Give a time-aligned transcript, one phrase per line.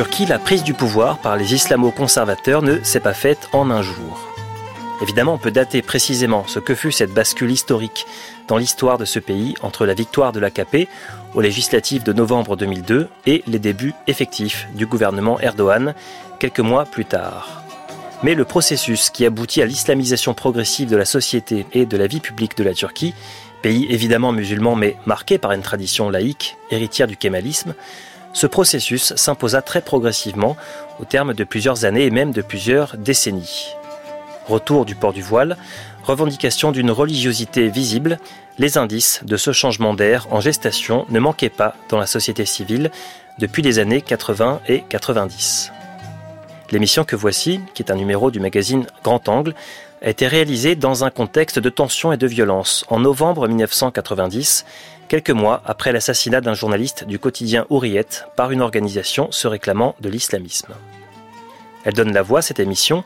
[0.00, 4.32] Turquie, la prise du pouvoir par les islamo-conservateurs ne s'est pas faite en un jour.
[5.02, 8.06] Évidemment, on peut dater précisément ce que fut cette bascule historique
[8.48, 10.88] dans l'histoire de ce pays entre la victoire de l'AKP
[11.34, 15.94] aux législatives de novembre 2002 et les débuts effectifs du gouvernement Erdogan
[16.38, 17.62] quelques mois plus tard.
[18.22, 22.20] Mais le processus qui aboutit à l'islamisation progressive de la société et de la vie
[22.20, 23.12] publique de la Turquie,
[23.60, 27.74] pays évidemment musulman mais marqué par une tradition laïque, héritière du kémalisme,
[28.32, 30.56] ce processus s'imposa très progressivement
[31.00, 33.74] au terme de plusieurs années et même de plusieurs décennies.
[34.46, 35.56] Retour du port du voile,
[36.04, 38.18] revendication d'une religiosité visible,
[38.58, 42.90] les indices de ce changement d'air en gestation ne manquaient pas dans la société civile
[43.38, 45.72] depuis les années 80 et 90.
[46.70, 49.54] L'émission que voici, qui est un numéro du magazine Grand Angle,
[50.02, 54.64] a été réalisée dans un contexte de tension et de violence en novembre 1990
[55.10, 60.08] quelques mois après l'assassinat d'un journaliste du quotidien Ouriette par une organisation se réclamant de
[60.08, 60.72] l'islamisme.
[61.84, 63.02] Elle donne la voix, cette émission,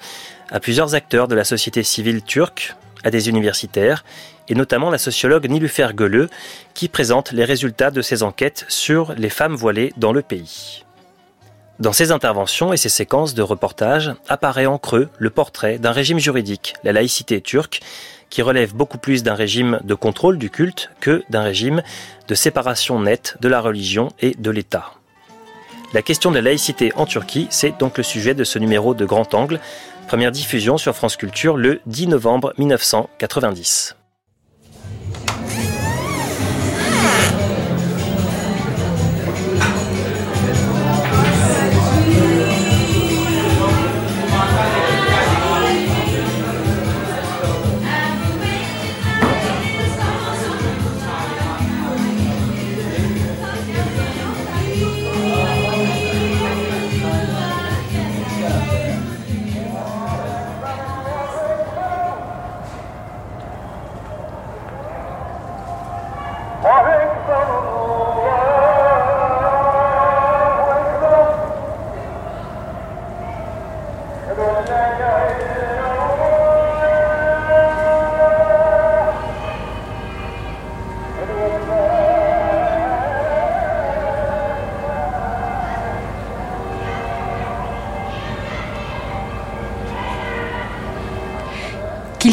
[0.50, 2.74] à plusieurs acteurs de la société civile turque,
[3.04, 4.04] à des universitaires,
[4.48, 6.28] et notamment la sociologue Nilufer Gölü,
[6.74, 10.84] qui présente les résultats de ses enquêtes sur les femmes voilées dans le pays.
[11.80, 16.18] Dans ces interventions et ces séquences de reportages apparaît en creux le portrait d'un régime
[16.18, 17.80] juridique, la laïcité turque,
[18.34, 21.84] qui relève beaucoup plus d'un régime de contrôle du culte que d'un régime
[22.26, 24.94] de séparation nette de la religion et de l'État.
[25.92, 29.04] La question de la laïcité en Turquie, c'est donc le sujet de ce numéro de
[29.04, 29.60] Grand Angle,
[30.08, 33.94] première diffusion sur France Culture le 10 novembre 1990.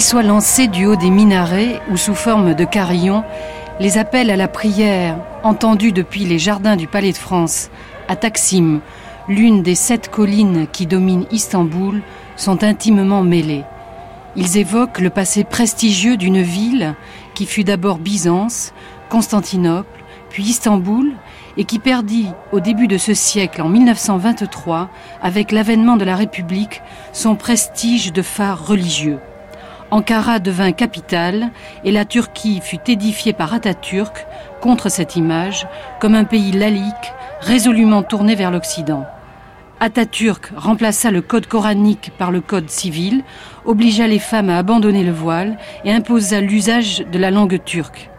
[0.01, 3.23] Qu'ils soient lancés du haut des minarets ou sous forme de carillons,
[3.79, 7.69] les appels à la prière, entendus depuis les jardins du Palais de France,
[8.07, 8.79] à Taksim,
[9.27, 12.01] l'une des sept collines qui dominent Istanbul,
[12.35, 13.63] sont intimement mêlés.
[14.35, 16.95] Ils évoquent le passé prestigieux d'une ville
[17.35, 18.73] qui fut d'abord Byzance,
[19.07, 21.11] Constantinople, puis Istanbul,
[21.57, 24.89] et qui perdit au début de ce siècle, en 1923,
[25.21, 26.81] avec l'avènement de la République,
[27.13, 29.19] son prestige de phare religieux.
[29.91, 31.49] Ankara devint capitale
[31.83, 34.25] et la Turquie fut édifiée par Atatürk
[34.61, 35.67] contre cette image
[35.99, 39.05] comme un pays laïque résolument tourné vers l'Occident.
[39.81, 43.23] Atatürk remplaça le code coranique par le code civil,
[43.65, 48.09] obligea les femmes à abandonner le voile et imposa l'usage de la langue turque.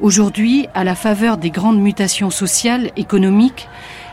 [0.00, 3.68] Aujourd'hui, à la faveur des grandes mutations sociales, économiques,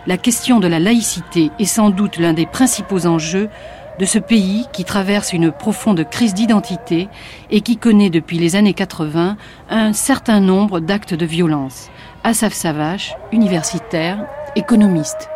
[0.05, 3.49] la question de la laïcité est sans doute l'un des principaux enjeux
[3.99, 7.09] de ce pays qui traverse une profonde crise d'identité
[7.49, 9.37] et qui connaît depuis les années 80
[9.69, 11.89] un certain nombre d'actes de violence.
[12.23, 15.29] Asaf Savache, universitaire, économiste.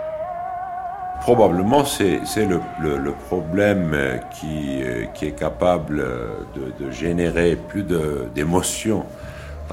[1.21, 3.95] Probablement, c'est le, problème
[4.31, 4.81] qui,
[5.13, 6.03] qui, est capable
[6.55, 7.85] de, de générer plus
[8.33, 9.05] d'émotions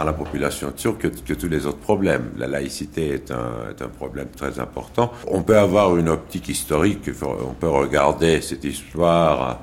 [0.05, 2.31] la population turque que, tous les autres problèmes.
[2.39, 5.13] La laïcité est un, est un, problème très important.
[5.27, 9.61] On peut avoir une optique historique, on peut regarder cette histoire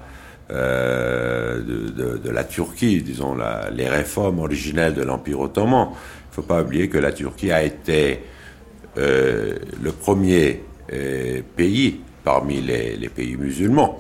[0.52, 3.36] euh, de, de, la Turquie, disons
[3.72, 5.90] les réformes originelles de l'Empire ottoman.
[5.92, 8.20] Il ne faut pas oublier que la Turquie a été
[8.98, 14.00] euh, le premier euh, pays parmi les pays musulmans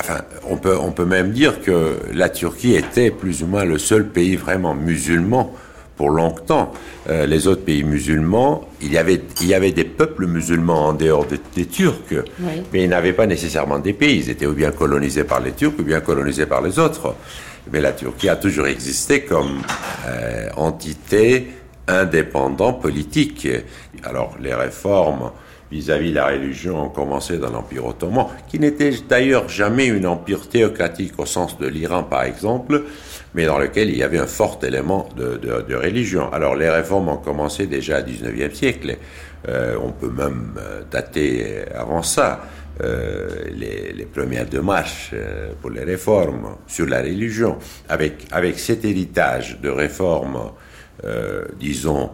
[0.00, 3.78] Enfin, on peut, on peut même dire que la Turquie était plus ou moins le
[3.78, 5.54] seul pays vraiment musulman
[5.96, 6.72] pour longtemps.
[7.08, 10.92] Euh, les autres pays musulmans, il y avait, il y avait des peuples musulmans en
[10.92, 12.14] dehors des, Turcs,
[12.72, 14.18] mais ils n'avaient pas nécessairement des pays.
[14.18, 17.14] Ils étaient ou bien colonisés par les Turcs ou bien colonisés par les autres.
[17.72, 19.62] Mais la Turquie a toujours existé comme
[20.06, 21.48] euh, entité
[21.86, 23.48] indépendante politique.
[24.02, 25.30] Alors les réformes
[25.74, 30.48] vis-à-vis de la religion ont commencé dans l'Empire ottoman, qui n'était d'ailleurs jamais un empire
[30.48, 32.84] théocratique au sens de l'Iran par exemple,
[33.34, 36.32] mais dans lequel il y avait un fort élément de, religion.
[36.32, 38.96] Alors les réformes ont commencé déjà au XIXe siècle,
[39.48, 42.42] euh, on peut même euh, dater avant ça.
[42.82, 45.12] Euh, les, premières démarches
[45.60, 47.56] pour les réformes sur la religion,
[47.88, 50.52] avec, avec cet héritage de réformes,
[51.58, 52.10] disons,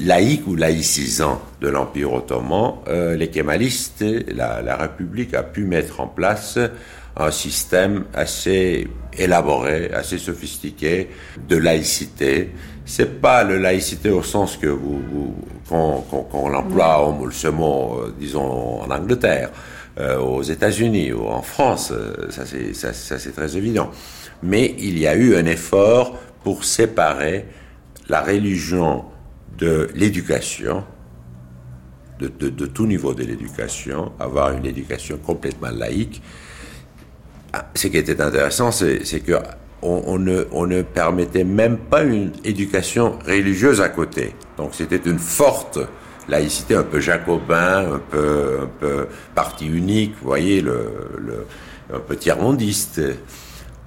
[0.00, 6.00] laïques ou laïcisants de l'Empire ottoman, euh, les kémalistes, la, la République a pu mettre
[6.00, 6.58] en place
[7.16, 11.08] un système assez élaboré, assez sophistiqué
[11.48, 12.50] de laïcité.
[12.84, 15.34] C'est pas le laïcité au sens que vous, vous
[15.68, 19.50] qu'on l'emploie ce mot, euh, disons en Angleterre,
[19.98, 21.92] euh, aux États-Unis ou en France,
[22.28, 23.90] ça c'est ça, ça c'est très évident.
[24.42, 27.46] Mais il y a eu un effort pour séparer
[28.08, 29.04] la religion
[29.58, 30.84] de l'éducation,
[32.18, 36.22] de, de, tout niveau de l'éducation, avoir une éducation complètement laïque
[37.52, 39.34] ah, ce qui était intéressant, c'est que
[39.82, 44.34] on, ne, on, ne, permettait même pas une éducation religieuse à côté.
[44.56, 45.78] Donc c'était une forte
[46.28, 51.46] laïcité, un peu jacobin, un peu, un peu parti unique, vous voyez, le, le,
[51.94, 53.00] un peu tiers-mondiste.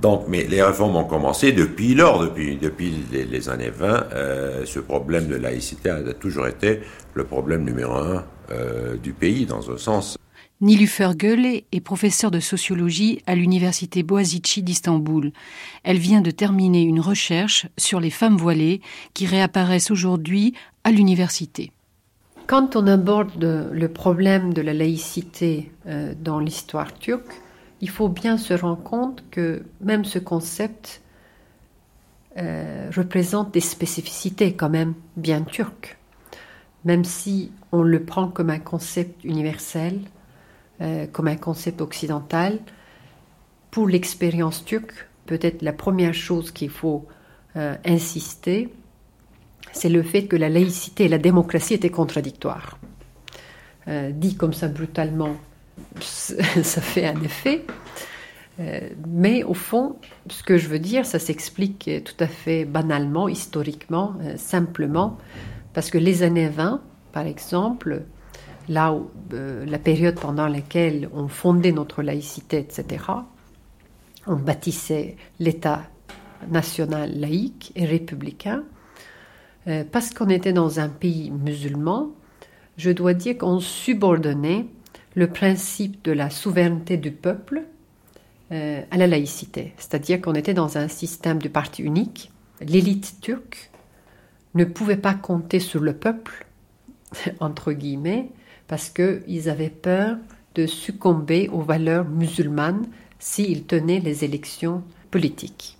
[0.01, 4.07] Donc, mais les réformes ont commencé depuis lors, depuis, depuis les, années 20.
[4.13, 6.81] Euh, ce problème de laïcité a toujours été
[7.13, 10.17] le problème numéro un euh, du pays, dans un sens.
[10.61, 15.31] Nilüfer Göle est professeure de sociologie à l'université Boğaziçi d'Istanbul.
[15.83, 18.81] Elle vient de terminer une recherche sur les femmes voilées
[19.13, 20.53] qui réapparaissent aujourd'hui
[20.83, 21.71] à l'université.
[22.47, 27.41] Quand on aborde le problème de la laïcité euh, dans l'histoire turque,
[27.81, 31.01] il faut bien se rendre compte que même ce concept
[32.37, 35.97] euh, représente des spécificités quand même bien turques.
[36.85, 39.99] Même si on le prend comme un concept universel,
[40.81, 42.59] euh, comme un concept occidental.
[43.71, 47.05] Pour l'expérience turque, peut-être la première chose qu'il faut
[47.55, 48.73] euh, insister,
[49.71, 52.77] c'est le fait que la laïcité et la démocratie étaient contradictoires.
[54.11, 55.35] Dit comme ça brutalement,
[56.01, 57.65] ça fait un effet.
[59.07, 59.95] mais au fond,
[60.29, 65.17] ce que je veux dire, ça s'explique tout à fait banalement, historiquement, simplement,
[65.73, 66.81] parce que les années 20,
[67.13, 68.03] par exemple,
[68.69, 73.03] là où euh, la période pendant laquelle on fondait notre laïcité, etc.,
[74.27, 75.83] on bâtissait l'État
[76.49, 78.63] national laïque et républicain,
[79.67, 82.11] euh, parce qu'on était dans un pays musulman,
[82.77, 84.67] je dois dire qu'on subordonnait
[85.19, 87.63] le principe de la souveraineté du peuple
[88.53, 92.31] euh, à la laïcité, c'est-à-dire qu'on était dans un système de parti unique.
[92.61, 93.69] L'élite turque
[94.55, 96.47] ne pouvait pas compter sur le peuple,
[97.41, 98.29] entre guillemets,
[98.67, 100.15] parce qu'ils avaient peur
[100.55, 102.87] de succomber aux valeurs musulmanes
[103.19, 105.77] s'ils tenaient les élections politiques.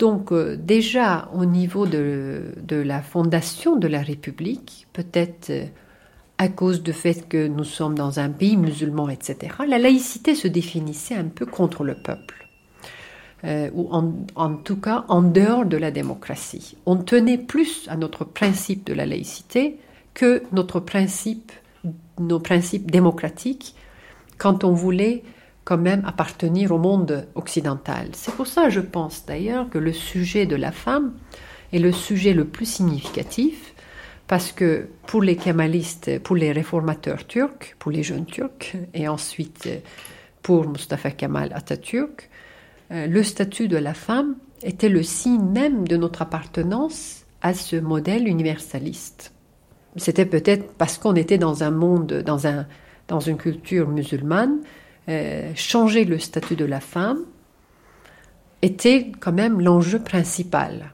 [0.00, 5.66] Donc euh, déjà au niveau de, de, la fondation de la République, peut-être euh,
[6.40, 10.48] à cause du fait que nous sommes dans un pays musulman, etc., la laïcité se
[10.48, 12.48] définissait un peu contre le peuple,
[13.44, 16.78] euh, ou en, en, tout cas en dehors de la démocratie.
[16.86, 19.78] On tenait plus à notre principe de la laïcité
[20.14, 21.52] que notre principe
[22.18, 23.74] nos principes démocratiques
[24.38, 25.22] quand on voulait
[25.64, 28.08] quand même appartenir au monde occidental.
[28.12, 31.12] C'est pour ça, je pense d'ailleurs, que le sujet de la femme
[31.74, 33.74] est le sujet le plus significatif,
[34.30, 35.36] parce que pour les
[36.24, 39.68] pour les réformateurs turcs, pour les jeunes turcs, et ensuite
[40.40, 42.30] pour Mustafa Kemal Atatürk,
[42.92, 47.76] euh, le statut de la femme était le signe même de notre appartenance à ce
[47.76, 49.32] modèle universaliste
[49.96, 52.66] c'était peut-être parce qu'on était dans un monde, dans, un,
[53.08, 54.58] dans une culture musulmane,
[55.08, 57.20] euh, changer le statut de la femme
[58.62, 60.92] était quand même l'enjeu principal.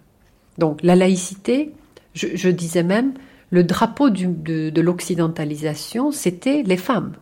[0.58, 1.72] Donc la laïcité,
[2.14, 3.14] je, disais même,
[3.50, 7.12] le drapeau de, de l'occidentalisation, c'était les femmes.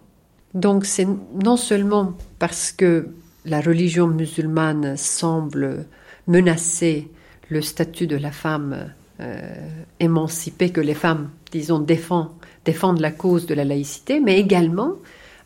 [0.54, 1.06] Donc c'est
[1.42, 3.08] non seulement parce que
[3.44, 5.86] la religion musulmane semble
[6.26, 7.10] menacer
[7.50, 8.90] le statut de la femme
[9.20, 9.68] euh,
[10.00, 14.94] émancipée que les femmes disons, défend, défendent la cause de la laïcité, mais également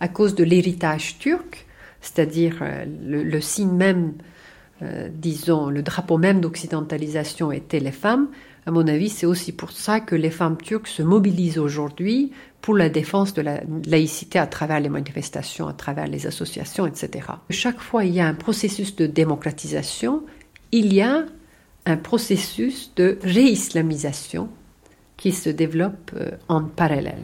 [0.00, 1.66] à cause de l'héritage turc,
[2.00, 2.62] c'est-à-dire
[3.04, 4.14] le, signe même,
[5.12, 8.28] disons, le drapeau même d'occidentalisation était les femmes,
[8.68, 12.76] à mon avis, c'est aussi pour ça que les femmes turques se mobilisent aujourd'hui pour
[12.76, 17.28] la défense de la laïcité à travers les manifestations, à travers les associations, etc.
[17.48, 20.22] Chaque fois il y a un processus de démocratisation,
[20.70, 21.24] il y a
[21.86, 24.50] un processus de réislamisation
[25.16, 27.22] qui se développe euh, en parallèle.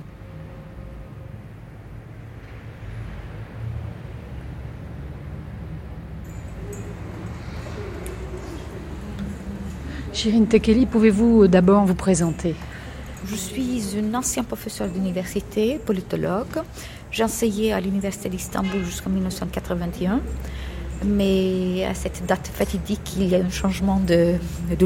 [10.14, 12.54] Shirin Tekeli, pouvez-vous d'abord vous présenter?
[13.26, 16.62] Je suis une ancienne professeure d'université, politologue.
[17.10, 20.20] J'ai enseigné à l'Université d'Istanbul jusqu'en 1981.
[21.04, 24.36] Mais à cette date fatidique, il y a un changement de,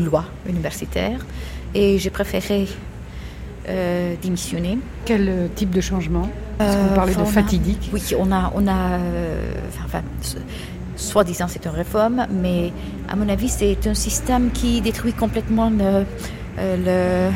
[0.01, 1.27] loi universitaire
[1.75, 2.67] et j'ai préféré
[3.69, 4.79] euh, démissionner.
[5.05, 6.31] Quel type de changement?
[6.57, 7.91] Parce vous parlez de fatidique.
[7.93, 9.53] oui, on a, on a euh,
[9.85, 10.01] enfin,
[10.99, 12.73] soi-disant c'est une réforme, mais
[13.09, 16.05] à mon avis c'est un système qui détruit complètement le,
[16.59, 17.31] euh,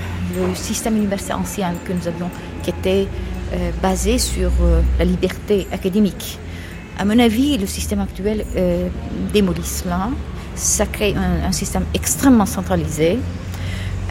[0.54, 2.28] système universitaire ancien que nous avions,
[2.62, 3.06] qui était
[3.52, 6.38] euh, basé sur euh, la liberté académique.
[6.98, 8.44] À mon avis, le système actuel
[9.32, 10.10] démolit cela.
[10.54, 13.18] Ça crée un, système extrêmement centralisé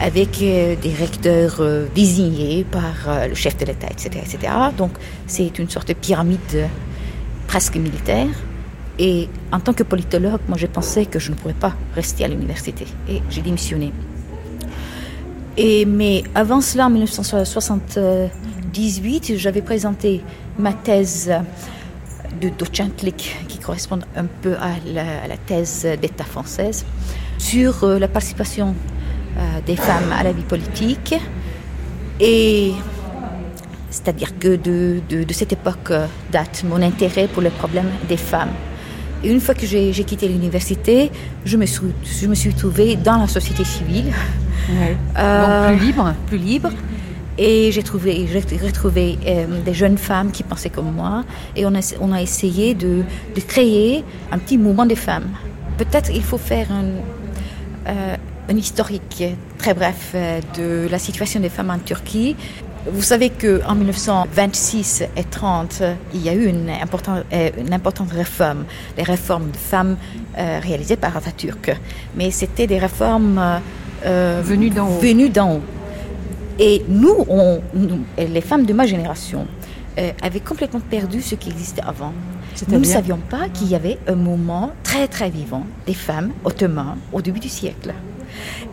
[0.00, 1.62] avec des recteurs
[1.94, 4.52] désignés par le chef de l'État, etc., etc.
[4.76, 4.90] Donc
[5.28, 6.68] c'est une sorte de pyramide
[7.46, 8.26] presque militaire.
[9.04, 12.28] Et en tant que politologue, moi, j'ai pensé que je ne pourrais pas rester à
[12.28, 12.86] l'université.
[13.08, 13.92] Et j'ai démissionné.
[15.58, 20.22] Mais avant cela, en 1978, j'avais présenté
[20.56, 21.32] ma thèse
[22.40, 26.86] de docentlik, qui correspond un peu à la, thèse d'État française,
[27.38, 28.76] sur euh, la participation
[29.36, 31.16] euh, des femmes à la vie politique.
[32.20, 32.70] Et
[33.90, 38.16] c'est-à-dire que de, de, de cette époque euh, date mon intérêt pour le problème des
[38.16, 38.52] femmes.
[39.24, 41.10] Et une fois que j'ai quitté l'université,
[41.44, 44.12] je me, suis, je me suis trouvée dans la société civile.
[45.18, 46.70] Euh, Donc plus libre Plus libre.
[47.38, 48.28] Et j'ai trouvé,
[48.62, 51.24] retrouvé euh, des jeunes femmes qui pensaient comme moi.
[51.56, 53.02] Et on a, on a essayé de,
[53.34, 55.28] de créer un petit mouvement des femmes.
[55.78, 58.16] Peut-être il faut faire un, euh,
[58.50, 59.24] un historique
[59.56, 60.14] très bref
[60.58, 62.36] de la situation des femmes en Turquie.
[62.90, 65.82] Vous savez qu'en 1926 et 30,
[66.14, 68.64] il y a eu une importante, euh, une importante réforme,
[68.96, 69.96] les réformes de femmes
[70.36, 71.76] euh, réalisées par Atatürk.
[72.16, 73.60] Mais c'était des réformes
[74.04, 74.98] euh, venues d'en haut.
[74.98, 75.62] Venues d'en haut.
[76.58, 77.60] Et nous, on,
[78.18, 79.46] les femmes de ma génération,
[80.22, 82.12] avaient complètement perdu ce qui existait avant.
[82.68, 86.98] Nous ne savions pas qu'il y avait un moment très très vivant des femmes ottomanes
[87.12, 87.92] au début du siècle.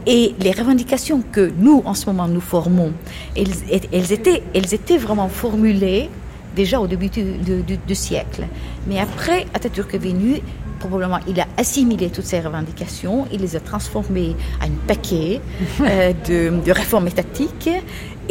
[0.07, 2.93] Et les revendications que nous, en ce moment, nous formons,
[3.35, 6.09] elles, étaient, elles étaient vraiment formulées
[6.55, 8.43] déjà au début du, siècle.
[8.87, 10.39] Mais après, Atatürk est venu,
[10.79, 15.41] probablement, il a assimilé toutes ces revendications, il les a transformées en un paquet
[15.81, 16.13] euh,
[16.65, 17.69] de, réformes étatiques.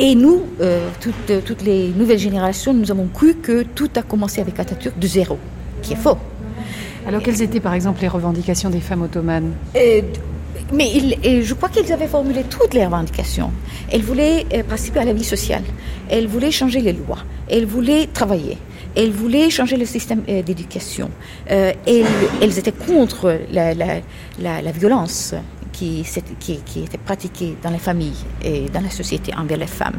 [0.00, 4.40] Et nous, euh, toutes, toutes, les nouvelles générations, nous avons cru que tout a commencé
[4.40, 5.38] avec Atatürk de zéro,
[5.82, 6.18] qui est faux.
[7.06, 9.52] Alors, quelles étaient par exemple les revendications des femmes ottomanes?
[9.74, 10.02] Euh,
[10.72, 13.50] mais je crois qu'ils avaient formulé toutes les revendications.
[13.90, 15.62] Elles voulaient euh, participer à la vie sociale.
[16.10, 17.18] Elles voulaient changer les lois.
[17.50, 18.58] Elles voulaient travailler.
[18.96, 21.10] Elles voulaient changer le système euh, d'éducation.
[21.50, 25.34] Euh, elles, étaient contre la, violence
[25.72, 29.98] qui, était pratiquée dans les familles et dans la société envers les femmes.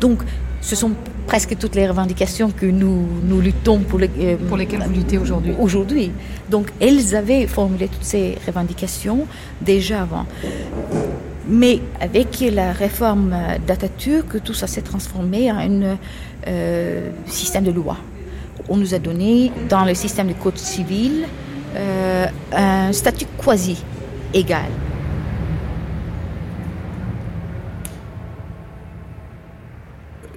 [0.00, 0.20] donc,
[0.66, 0.90] ce sont
[1.28, 5.16] presque toutes les revendications que nous, nous luttons pour, les, euh, pour lesquelles vous luttez
[5.16, 5.54] aujourd'hui.
[5.60, 6.10] Aujourd'hui.
[6.50, 9.28] Donc, elles avaient formulé toutes ces revendications
[9.60, 10.26] déjà avant.
[11.48, 13.32] Mais avec la réforme
[13.64, 15.98] d'Atatürk, tout ça s'est transformé en un
[16.48, 17.96] euh, système de loi.
[18.68, 21.26] On nous a donné, dans le système de code civil,
[21.76, 23.84] euh, un statut quasi
[24.34, 24.72] égal.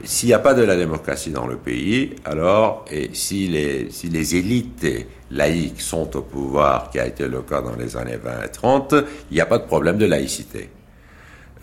[0.10, 4.84] S'il n'y a pas de la démocratie dans le pays, alors, et si les, élites
[5.30, 8.96] laïques sont au pouvoir, qui a été le cas dans les années 20 et 30,
[9.30, 10.72] il n'y a pas de problème de laïcité.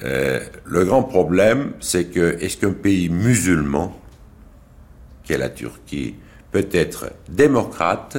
[0.04, 4.00] Euh, le grand problème, c'est que est-ce qu'un pays musulman,
[5.24, 6.14] qui est la Turquie,
[6.52, 8.18] peut être démocrate,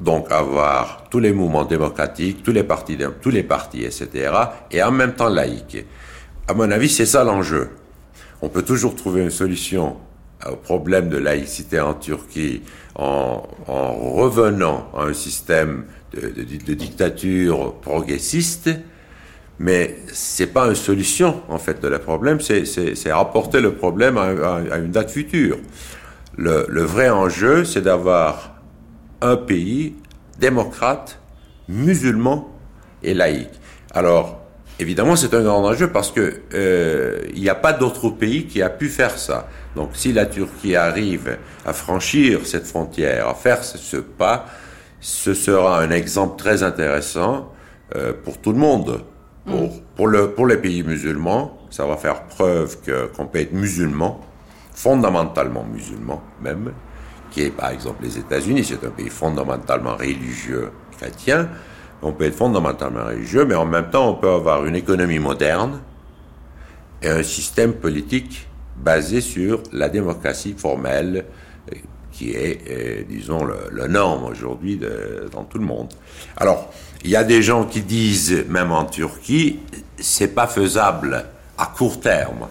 [0.00, 4.32] donc avoir tous les mouvements démocratiques, tous les partis, tous les partis, etc.,
[4.70, 5.84] et en même temps laïque?
[6.48, 7.68] À mon avis, c'est ça l'enjeu
[8.42, 9.96] on peut toujours trouver une solution
[10.46, 12.62] au problème de laïcité en Turquie
[12.94, 18.70] en, revenant à un système de, dictature progressiste,
[19.58, 24.78] mais c'est pas une solution en fait de la problème, c'est rapporter le problème à,
[24.78, 25.58] une date future.
[26.36, 28.54] Le, vrai enjeu, c'est d'avoir
[29.20, 29.94] un pays
[30.38, 31.18] démocrate,
[31.68, 32.48] musulman
[33.02, 33.50] et laïque.
[33.92, 34.37] Alors,
[34.78, 38.62] évidemment, c'est un grand enjeu parce que euh, il n'y a pas d'autre pays qui
[38.62, 39.48] a pu faire ça.
[39.76, 44.46] Donc, si la Turquie arrive à franchir cette frontière, à faire ce pas,
[45.00, 47.52] ce sera un exemple très intéressant
[47.96, 49.02] euh, pour tout le monde.
[49.46, 49.70] Pour, mm.
[49.96, 54.20] pour, le, pour les pays musulmans, ça va faire preuve qu'on peut être musulman,
[54.74, 56.72] fondamentalement musulman même,
[57.30, 61.48] qui est par exemple les États-Unis, c'est un pays fondamentalement religieux chrétien.
[62.02, 65.80] On peut être fondamentalement religieux, mais en même temps, on peut avoir une économie moderne
[67.02, 71.24] et un système politique basé sur la démocratie formelle,
[71.72, 71.76] euh,
[72.12, 74.80] qui est, euh, disons, le, norme aujourd'hui
[75.32, 75.88] dans tout le monde.
[76.36, 76.72] Alors,
[77.04, 79.60] il y a des gens qui disent, même en Turquie,
[79.98, 81.24] c'est pas faisable
[81.56, 82.46] à court terme.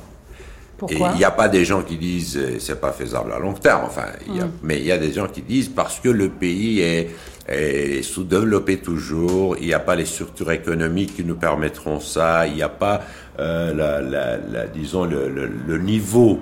[0.78, 1.10] Pourquoi?
[1.14, 3.86] il n'y a pas des gens qui disent euh, c'est pas faisable à long terme,
[3.86, 4.52] enfin, y a, hmm.
[4.62, 7.16] mais il y a des gens qui disent parce que le pays est,
[8.04, 12.62] sous-développé toujours, il n'y a pas les structures économiques qui nous permettront ça, il n'y
[12.62, 13.02] a pas,
[13.40, 16.40] euh, la, disons, le, niveau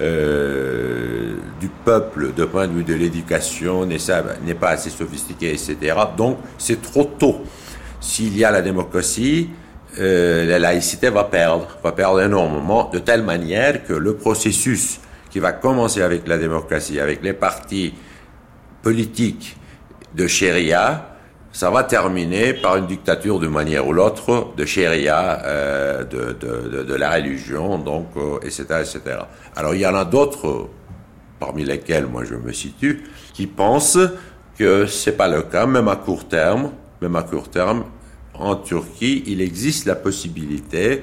[0.00, 5.76] euh, du peuple de point de vue de l'éducation n'est pas assez sophistiqué, etc.
[6.16, 7.42] Donc c'est trop tôt.
[8.00, 9.50] S'il y a la démocratie,
[9.98, 15.40] euh, la laïcité va perdre, va perdre énormément, de telle manière que le processus qui
[15.40, 17.94] va commencer avec la démocratie, avec les partis
[18.82, 19.56] politiques
[20.14, 21.14] de Sharia,
[21.52, 26.94] ça va terminer par une dictature de manière ou l'autre de Sharia, euh, de, de,
[26.94, 29.18] la religion, donc, euh, etc., etc.
[29.54, 30.68] Alors il y en a d'autres,
[31.38, 33.98] parmi lesquels moi je me situe, qui pensent
[34.58, 37.84] que c'est pas le cas, même à court terme, même à court terme,
[38.34, 41.02] en Turquie, il existe la possibilité,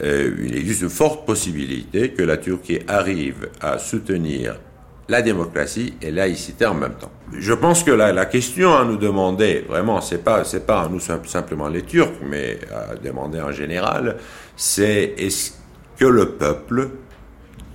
[0.00, 4.60] euh, il existe une forte possibilité que la Turquie arrive à soutenir
[5.08, 7.10] la démocratie et laïcité en même temps.
[7.32, 11.00] Je pense que la, la question à nous demander, vraiment, c'est pas pas à nous
[11.00, 14.16] simplement les Turcs, mais à demander en général,
[14.56, 15.52] c'est est-ce
[15.98, 16.90] que le peuple,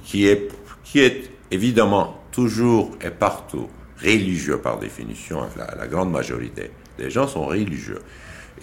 [0.03, 0.49] qui est
[0.83, 3.67] qui est évidemment toujours et partout
[4.01, 7.99] religieux par définition, la, la grande majorité des gens sont religieux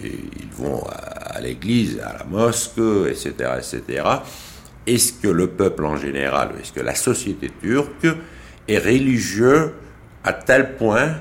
[0.03, 4.03] et ils vont à, l'église, à la mosquée, etc., etc.
[4.85, 8.07] Est-ce que le peuple en général, est-ce que la société turque
[8.67, 9.73] est religieux
[10.23, 11.15] à tel point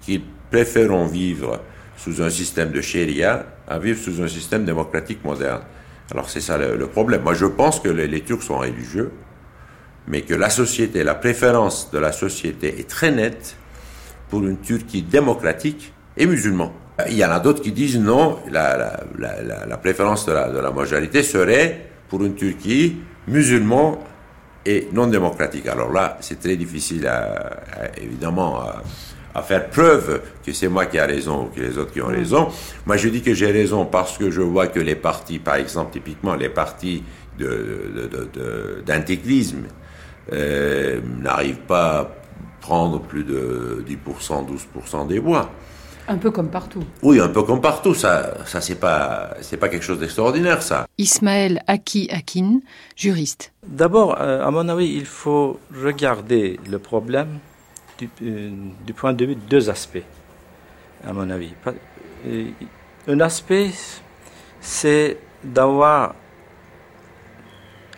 [0.00, 1.60] qu'ils préfèrent vivre
[1.96, 5.62] sous un système de sharia à vivre sous un système démocratique moderne
[6.12, 7.22] Alors c'est ça le, problème.
[7.22, 9.10] Moi je pense que les, Turcs sont religieux,
[10.06, 13.56] mais que la société, la préférence de la société est très nette
[14.28, 16.70] pour une Turquie démocratique et musulmane.
[17.08, 22.24] Il y en a d'autres qui disent non, la, préférence de la, majorité serait pour
[22.24, 22.96] une Turquie
[23.26, 23.96] musulmane
[24.66, 25.66] et non démocratique.
[25.68, 27.62] Alors là, c'est très difficile, à,
[28.02, 28.82] évidemment, à,
[29.42, 32.48] faire preuve que c'est moi qui ai raison ou que les autres qui ont raison.
[32.86, 35.92] Moi, je dis que j'ai raison parce que je vois que les partis, par exemple,
[35.92, 37.04] typiquement les partis
[38.86, 39.64] d'intégrisme,
[40.32, 42.08] euh, n'arrivent pas à
[42.62, 45.50] prendre plus de 10%, 12% des voix.
[46.08, 46.84] Un peu comme partout.
[47.02, 47.94] Oui, un peu comme partout.
[47.94, 50.86] Ça, ça c'est pas, c'est pas quelque chose d'extraordinaire, ça.
[50.98, 52.60] Ismaël Aki Akin,
[52.94, 53.52] juriste.
[53.66, 57.38] D'abord, euh, à mon avis, il faut regarder le problème
[57.98, 58.50] du, euh,
[58.86, 60.04] du, point de vue de deux aspects,
[61.04, 61.52] à mon avis.
[62.26, 62.44] Euh,
[63.08, 63.70] un aspect,
[64.60, 66.14] c'est d'avoir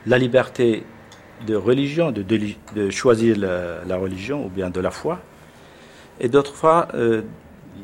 [0.07, 0.85] la liberté
[1.47, 5.21] de religion, de, de, choisir la, la, religion ou bien de la foi,
[6.21, 6.89] et d'autre part,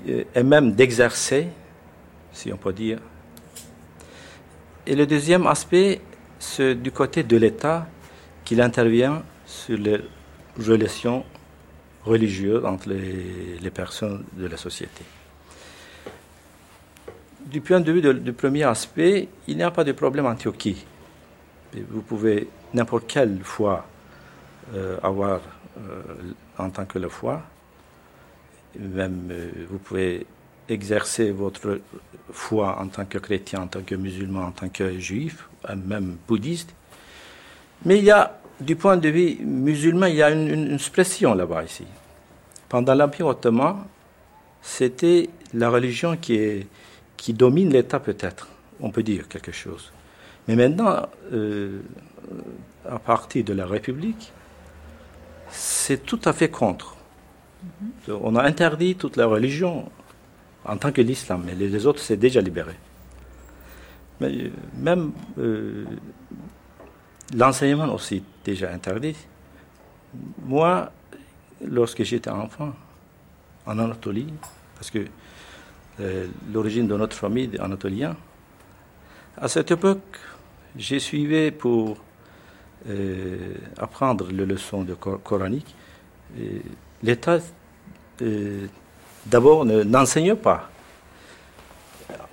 [0.06, 1.48] et même d'exercer,
[2.32, 2.98] si on peut dire.
[4.86, 6.00] Et le deuxième aspect,
[6.38, 7.86] c'est du côté de l'État
[8.44, 10.00] qu'il intervient sur les
[10.58, 11.24] relations
[12.04, 15.04] religieuses entre les, personnes de la société.
[17.46, 20.84] Du point de vue du premier aspect, il n'y a pas de problème en Turquie.
[21.90, 23.86] Vous pouvez n'importe quelle foi
[24.74, 25.40] euh, avoir
[25.78, 26.02] euh,
[26.58, 27.42] en tant que la foi,
[28.78, 30.26] même euh, vous pouvez
[30.68, 31.80] exercer votre
[32.32, 36.16] foi en tant que chrétien, en tant que musulman, en tant que juif, euh, même
[36.26, 36.74] bouddhiste.
[37.84, 41.64] Mais il y a, du point de vue musulman, il y a une, une là-bas
[41.64, 41.84] ici.
[42.68, 43.84] Pendant l'Empire ottoman,
[44.62, 46.66] c'était la religion qui,
[47.16, 48.48] qui domine l'État peut-être,
[48.80, 49.92] on peut dire quelque chose.
[50.48, 51.80] Mais maintenant, euh,
[52.88, 54.32] à partir de la République,
[55.50, 56.93] c'est tout à fait contre.
[58.08, 59.90] On a interdit toute la religion
[60.64, 62.74] en tant que l'islam, mais les autres, c'est déjà libéré.
[64.20, 65.84] Mais euh, même euh,
[67.36, 69.16] l'enseignement aussi déjà interdit.
[70.44, 70.90] Moi,
[71.64, 72.72] lorsque j'étais enfant,
[73.66, 74.32] en Anatolie,
[74.74, 75.06] parce que
[76.00, 78.14] euh, l'origine de notre famille est anatolienne.
[79.36, 80.18] À cette époque,
[80.76, 81.96] j'ai suivi pour
[83.78, 85.74] apprendre les leçons de coranique.
[87.04, 87.38] L'État,
[88.22, 88.66] euh,
[89.26, 90.70] d'abord, n'enseigne pas.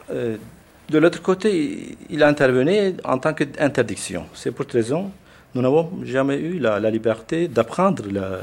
[0.10, 4.26] de l'autre côté, il a intervenu en tant qu'interdiction.
[4.34, 5.12] C'est pour cette raison
[5.54, 8.40] nous n'avons jamais eu la, liberté d'apprendre la,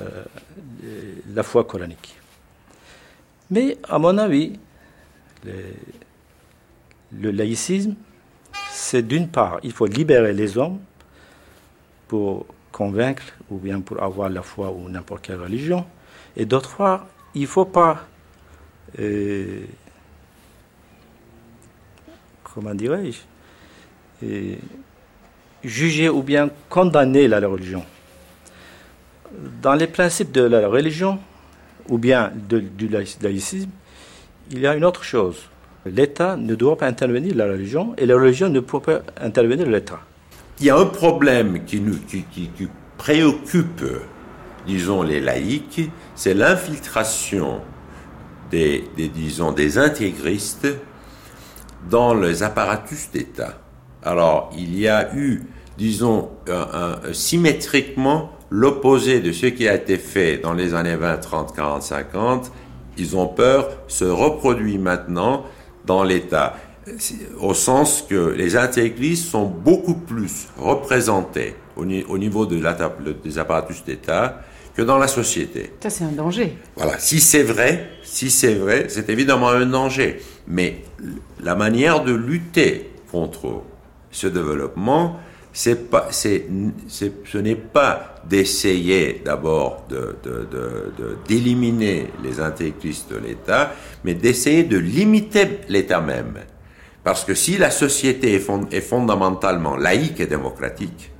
[1.34, 2.18] la, foi coranique.
[3.50, 4.58] Mais à mon avis,
[5.44, 7.94] le, laïcisme,
[8.70, 10.78] c'est d'une part, il faut libérer les hommes
[12.08, 15.86] pour convaincre ou bien pour avoir la foi ou n'importe quelle religion,
[16.38, 18.06] et d'autre part, il ne faut pas,
[18.98, 19.60] euh,
[22.44, 23.18] comment dirais-je,
[24.24, 24.54] euh,
[25.62, 27.84] juger ou bien condamner la religion.
[29.60, 31.18] Dans les principes de la religion,
[31.88, 33.70] ou bien du laïcisme,
[34.50, 35.48] il y a une autre chose.
[35.86, 40.00] L'État ne doit pas intervenir la religion et la religion ne peut pas intervenir l'État.
[40.60, 42.24] Il y a un problème qui, nous, qui,
[42.96, 43.84] préoccupe,
[44.68, 47.60] disons, les laïcs, c'est l'infiltration
[48.50, 50.68] des, disons, des intégristes
[51.90, 53.58] dans les apparatus d'État.
[54.02, 55.42] Alors, il y a eu,
[55.76, 56.30] disons,
[57.12, 62.52] symétriquement l'opposé de ce qui a été fait dans les années 20, 30, 40, 50.
[62.96, 65.44] Ils ont peur, se reproduit maintenant
[65.86, 66.56] dans l'État,
[67.38, 72.60] au sens que les intégristes sont beaucoup plus représentés au, niveau de
[73.22, 74.42] des apparatus d'État
[74.78, 75.72] que dans la société.
[75.80, 76.56] Ça, c'est un danger.
[76.76, 77.00] Voilà.
[77.00, 80.20] Si c'est vrai, si c'est vrai, c'est évidemment un danger.
[80.46, 80.84] Mais
[81.42, 83.64] la manière de lutter contre
[84.12, 85.16] ce développement,
[85.52, 86.46] c'est pas, c'est,
[86.86, 90.16] ce n'est pas d'essayer d'abord de,
[91.26, 93.72] d'éliminer les intégristes de l'État,
[94.04, 96.38] mais d'essayer de limiter l'État même.
[97.02, 101.10] Parce que si la société est, est fondamentalement laïque et démocratique,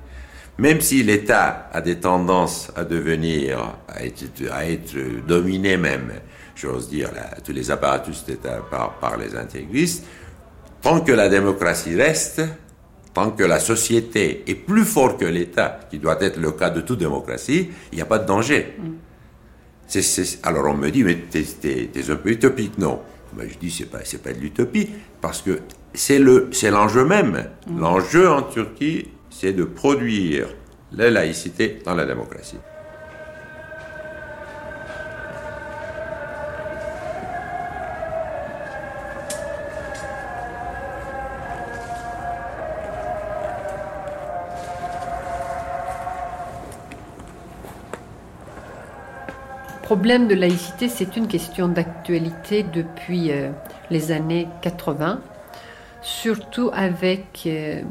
[0.59, 4.93] même si l'État a des tendances à devenir, à être, à être
[5.25, 6.11] dominé même,
[6.53, 7.11] j'ose dire,
[7.45, 10.05] tous les apparatus d'État par, par les intégristes,
[10.81, 12.41] tant que la démocratie reste,
[13.13, 16.81] tant que la société est plus forte que l'État, qui doit être le cas de
[16.81, 18.75] toute démocratie, il n'y a pas de danger.
[18.77, 19.99] Mm.
[20.43, 22.77] alors on me dit, mais t'es un peu utopique.
[22.77, 22.99] Non.
[23.31, 24.89] Ben, je dis, c'est pas, pas de l'utopie,
[25.21, 25.59] parce que
[25.93, 27.45] c'est l'enjeu même.
[27.67, 27.79] Mm.
[27.79, 30.47] L'enjeu en Turquie, c'est de produire
[30.91, 32.57] la laïcité dans la démocratie.
[49.89, 53.49] problème de laïcité, c'est une question d'actualité depuis euh,
[53.89, 55.19] les années 80,
[56.01, 57.81] surtout avec euh,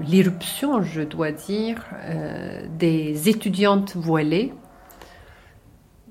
[0.00, 4.52] l'irruption, je dois dire, euh, des étudiantes voilées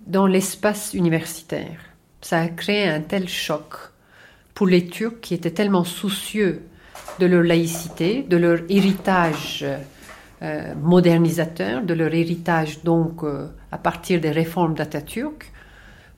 [0.06, 1.80] dans l'espace universitaire.
[2.22, 3.74] Ça a créé un tel choc
[4.54, 6.64] pour les Turcs qui étaient tellement soucieux
[7.20, 9.66] de leur laïcité, de leur héritage
[10.42, 13.24] euh, modernisateur, de leur héritage donc
[13.72, 15.52] à partir des réformes d'Atatürk,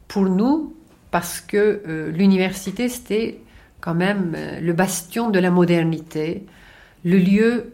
[0.08, 0.76] pour nous,
[1.12, 3.40] parce que l'université c'était
[3.82, 6.46] quand même le bastion de la modernité,
[7.04, 7.74] le lieu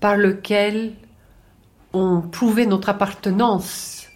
[0.00, 0.94] par lequel
[1.92, 4.06] on prouvait notre appartenance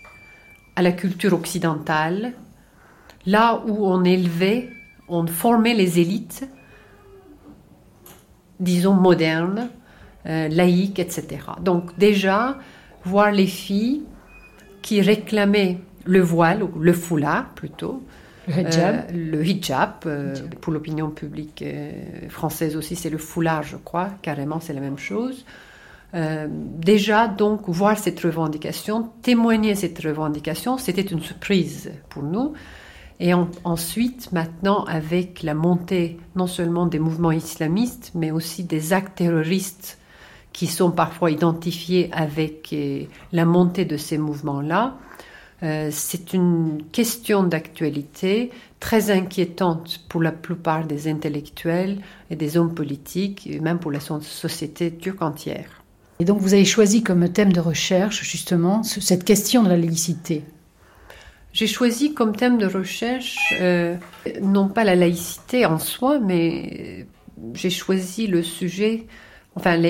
[0.77, 2.33] à la culture occidentale,
[3.27, 4.71] là où on élevait,
[5.09, 6.49] on formait les élites,
[8.61, 9.71] disons modernes,
[10.27, 11.41] euh, laïque, etc.
[11.61, 12.59] Donc déjà,
[13.05, 14.03] voir les filles
[14.83, 18.03] qui réclamaient le voile, ou le foulard plutôt,
[18.49, 21.65] le hijab, euh, le hijab euh, pour l'opinion publique
[22.29, 25.45] française aussi, c'est le foulard, je crois, carrément, c'est la même chose.
[26.13, 32.53] déjà, donc, voir cette revendication, témoigner cette revendication, c'était une surprise pour nous.
[33.21, 39.17] Et ensuite, maintenant, avec la montée non seulement des mouvements islamistes, mais aussi des actes
[39.17, 39.99] terroristes
[40.55, 43.03] qui sont parfois identifiés avec euh,
[43.33, 44.97] la montée de ces mouvements-là.
[45.65, 48.51] Euh, c'est une question d'actualité
[48.81, 51.99] très inquiétante pour la plupart des intellectuels
[52.31, 55.83] et des hommes politiques, et même pour la société turque entière.
[56.21, 60.43] Et donc vous avez choisi comme thème de recherche justement cette question de la laïcité.
[61.53, 63.97] J'ai choisi comme thème de recherche euh,
[64.43, 67.07] non pas la laïcité en soi, mais
[67.55, 69.07] j'ai choisi le sujet
[69.57, 69.81] enfin,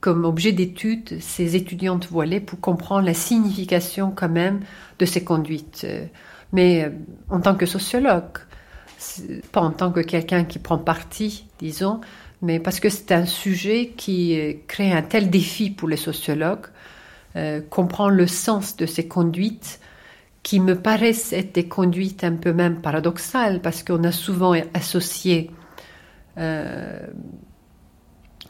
[0.00, 4.60] comme objet d'étude ces étudiantes voilées pour comprendre la signification quand même
[4.98, 5.86] de ces conduites.
[6.52, 6.90] mais euh,
[7.30, 8.38] en tant que sociologue,
[9.52, 12.00] pas en tant que quelqu'un qui prend parti, disons,
[12.42, 16.66] mais parce que c'est un sujet qui euh, crée un tel défi pour les sociologues,
[17.36, 19.80] euh, comprendre le sens de ces conduites
[20.42, 25.50] qui me paraissent être des conduites un peu même paradoxales, parce qu'on a souvent associé
[26.36, 27.06] euh,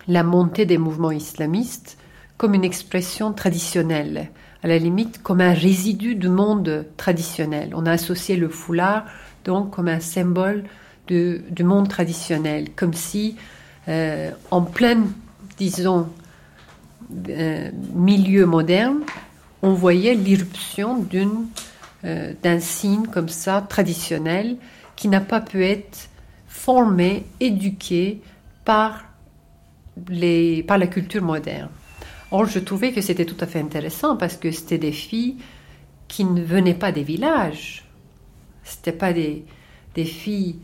[0.09, 1.99] la montée des mouvements islamistes
[2.37, 4.31] comme une expression traditionnelle,
[4.63, 7.73] à la limite comme un résidu du monde traditionnel.
[7.75, 9.05] On a associé le foulard
[9.45, 10.65] donc comme un symbole
[11.07, 13.37] du monde traditionnel, comme si
[13.89, 15.03] euh, en plein,
[15.59, 16.09] disons,
[17.29, 19.01] euh, milieu moderne,
[19.63, 21.07] on voyait l'irruption
[22.05, 24.57] euh, d'un signe comme ça traditionnel
[24.97, 26.09] qui n'a pas pu être
[26.49, 28.23] formé, éduqué
[28.65, 29.05] par,
[30.09, 31.71] les, par la culture moderne.
[32.31, 35.37] Or, je trouvais que c'était tout à fait intéressant parce que c'était des filles
[36.09, 37.85] qui ne venaient pas des villages.
[38.63, 39.45] C'était pas des,
[39.95, 40.57] des filles,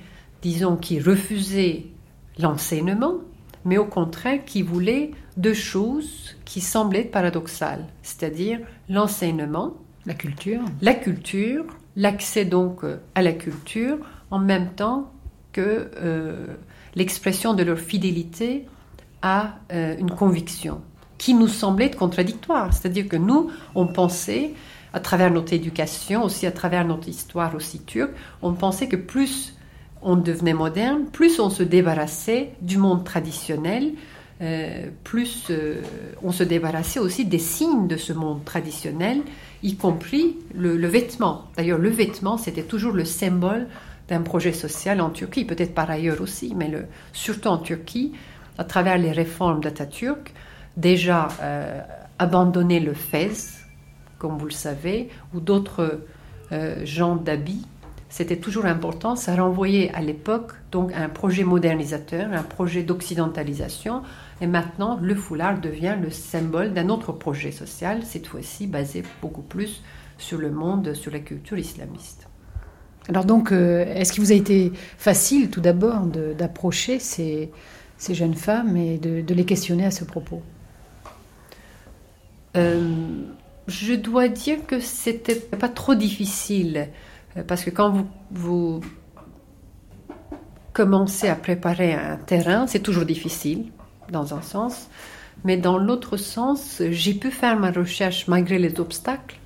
[0.42, 1.86] disons, qui refusaient
[2.38, 3.14] l'enseignement,
[3.64, 9.74] mais au contraire qui voulaient deux choses qui semblaient paradoxales, c'est-à-dire l'enseignement,
[10.06, 11.64] la culture, la culture,
[11.96, 12.80] l'accès donc
[13.14, 13.98] à la culture,
[14.30, 15.12] en même temps
[15.52, 16.46] que euh,
[16.94, 18.66] l'expression de leur fidélité
[19.22, 20.80] à euh, une conviction
[21.18, 22.72] qui nous semblait être contradictoire.
[22.72, 24.54] C'est-à-dire que nous, on pensait,
[24.92, 29.54] à travers notre éducation, aussi à travers notre histoire aussi turque, on pensait que plus
[30.02, 33.92] on devenait moderne, plus on se débarrassait du monde traditionnel,
[34.40, 35.52] euh, plus
[36.22, 39.20] on se débarrassait aussi des signes de ce monde traditionnel,
[39.62, 41.44] y compris le, vêtement.
[41.56, 43.66] D'ailleurs, le vêtement, c'était toujours le symbole
[44.08, 46.70] d'un projet social en Turquie, peut-être par ailleurs aussi, mais
[47.12, 48.12] surtout en Turquie,
[48.60, 50.34] à travers les réformes d'Atatürk,
[50.76, 51.80] déjà euh,
[52.18, 53.30] abandonner le fez,
[54.18, 56.02] comme vous le savez, ou d'autres
[56.52, 57.66] euh, genres d'habits,
[58.10, 59.16] c'était toujours important.
[59.16, 64.02] Ça renvoyait à l'époque donc un projet modernisateur, un projet d'occidentalisation.
[64.42, 69.42] Et maintenant, le foulard devient le symbole d'un autre projet social, cette fois-ci basé beaucoup
[69.42, 69.82] plus
[70.18, 72.28] sur le monde, sur la culture islamiste.
[73.08, 76.04] Alors donc, euh, est-ce qu'il vous a été facile tout d'abord
[76.36, 77.50] d'approcher ces,
[78.00, 80.42] ces, jeunes femmes et de, les questionner à ce propos.
[82.56, 83.24] Euh,
[83.68, 86.88] Je dois dire que c'était pas trop difficile
[87.36, 88.80] euh, parce que quand vous, vous
[90.72, 93.66] commencez à préparer un terrain, c'est toujours difficile
[94.10, 94.88] dans un sens,
[95.44, 99.38] mais dans l'autre sens, j'ai pu faire ma recherche malgré les obstacles.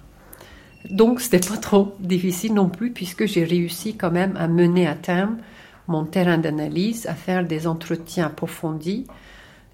[0.90, 4.94] Donc, c'était pas trop difficile non plus, puisque j'ai réussi quand même à mener à
[4.94, 5.38] terme
[5.86, 9.06] mon terrain d'analyse, à faire des entretiens approfondis,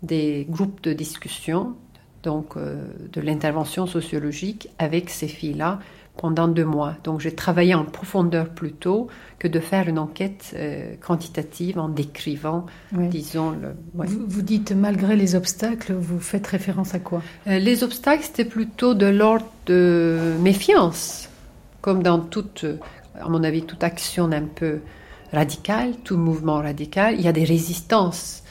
[0.02, 1.74] des groupes de discussion,
[2.22, 5.78] donc euh, de l'intervention sociologique avec ces filles-là
[6.16, 6.96] pendant deux mois.
[7.04, 12.66] Donc j'ai travaillé en profondeur plutôt que de faire une enquête euh, quantitative en décrivant,
[12.92, 13.52] disons.
[13.52, 17.22] Le, vous, dites malgré les obstacles, vous faites référence à quoi?
[17.46, 21.30] Euh, Les obstacles, c'était plutôt de l'ordre de méfiance,
[21.80, 22.66] comme dans toute,
[23.18, 24.80] à mon avis, toute action un peu
[25.32, 28.42] radicale, tout mouvement radical, il y a des résistances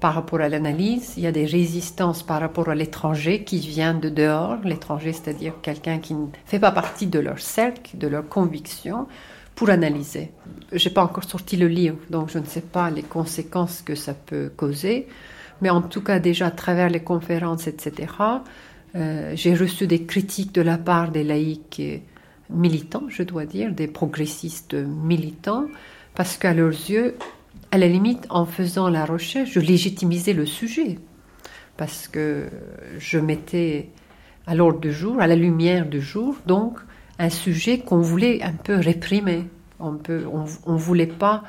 [0.00, 3.94] par rapport à l'analyse, il y a des résistances par rapport à l'étranger qui vient
[3.94, 8.28] de dehors, l'étranger c'est-à-dire quelqu'un qui ne fait pas partie de leur cercle, de leur
[8.28, 9.06] conviction,
[9.56, 10.30] pour analyser.
[10.70, 13.96] Je n'ai pas encore sorti le livre, donc je ne sais pas les conséquences que
[13.96, 15.08] ça peut causer,
[15.60, 18.12] mais en tout cas déjà à travers les conférences, etc.,
[18.94, 21.82] euh, j'ai reçu des critiques de la part des laïcs
[22.50, 25.66] militants, je dois dire, des progressistes militants,
[26.18, 27.14] parce qu'à leurs yeux,
[27.70, 30.98] à la limite, en faisant la recherche, je légitimisais le sujet.
[31.76, 32.48] Parce que
[32.98, 33.90] je mettais
[34.44, 36.80] à l'ordre du jour, à la lumière du jour, donc
[37.20, 39.44] un sujet qu'on voulait un peu réprimer.
[39.78, 40.26] On ne
[40.66, 41.44] on, voulait pas,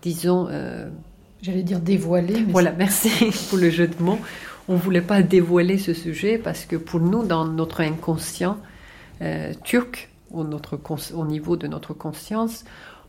[0.00, 0.46] disons.
[0.48, 0.88] Euh,
[1.42, 2.44] J'allais dire dévoiler.
[2.48, 3.10] voilà, merci
[3.50, 4.20] pour le jeu de mots.
[4.68, 8.58] On ne voulait pas dévoiler ce sujet parce que pour nous, dans notre inconscient
[9.22, 10.78] euh, turc, au, notre,
[11.14, 12.64] au niveau de notre conscience,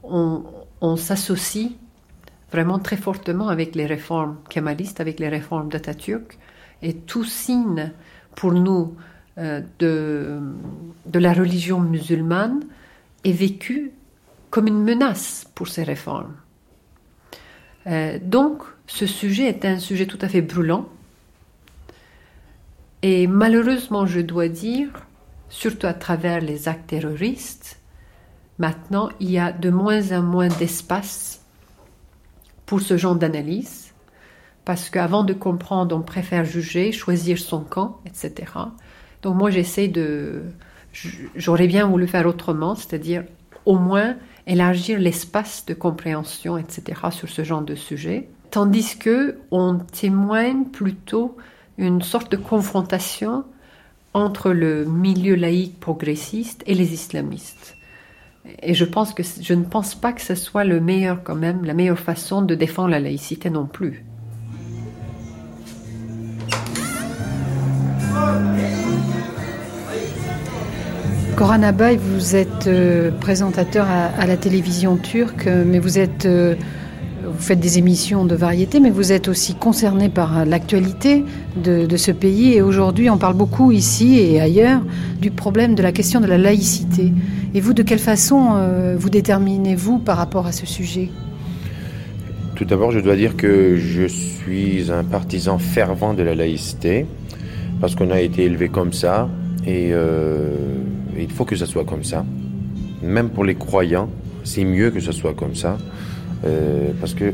[0.09, 1.71] on, s'associe
[2.51, 6.37] vraiment très fortement avec les réformes kémalistes, avec les réformes d'Atatürk,
[6.81, 7.91] et tout signe
[8.35, 8.95] pour nous
[9.37, 10.39] euh, de,
[11.05, 12.61] de la religion musulmane
[13.23, 13.91] est vécu
[14.49, 16.35] comme une menace pour ces réformes.
[17.87, 20.87] Euh, donc, ce sujet est un sujet tout à fait brûlant.
[23.01, 24.89] Et malheureusement, je dois dire,
[25.49, 27.79] surtout à travers les actes terroristes,
[28.57, 31.41] maintenant, il y a de moins en moins d'espace
[32.65, 33.93] pour ce genre d'analyse,
[34.63, 38.51] parce qu'avant de comprendre, on préfère juger, choisir son camp, etc.
[39.21, 40.43] Donc moi, j'essaie de...
[41.35, 43.25] J'aurais bien voulu faire autrement, c'est-à-dire
[43.65, 44.15] au moins
[44.47, 51.35] élargir l'espace de compréhension, etc., sur ce genre de sujet, tandis que on témoigne plutôt
[51.77, 53.43] une sorte de confrontation
[54.13, 57.74] entre le milieu laïque progressiste et les islamistes.
[58.61, 61.65] Et je pense que je ne pense pas que ce soit le meilleur quand même,
[61.65, 64.03] la meilleure façon de défendre la laïcité non plus.
[71.35, 76.55] Koran Abay, vous êtes euh, présentateur à, la télévision turque, mais vous êtes, euh,
[77.35, 81.23] vous faites des émissions de variété, mais vous êtes aussi concerné par l'actualité
[81.61, 82.53] de, ce pays.
[82.53, 84.81] Et aujourd'hui, on parle beaucoup ici et ailleurs
[85.21, 87.11] du problème de la question de la laïcité.
[87.53, 91.09] Et vous, de quelle façon euh, vous déterminez-vous par rapport à ce sujet?
[92.55, 97.05] Tout d'abord, je dois dire que je suis un partisan fervent de la laïcité,
[97.81, 99.29] parce qu'on a été élevé comme ça.
[99.67, 99.91] Et
[101.17, 102.25] il faut que ça soit comme ça.
[103.01, 104.09] Même pour les croyants,
[104.43, 105.77] c'est mieux que ce soit comme ça.
[106.43, 107.33] Euh, parce que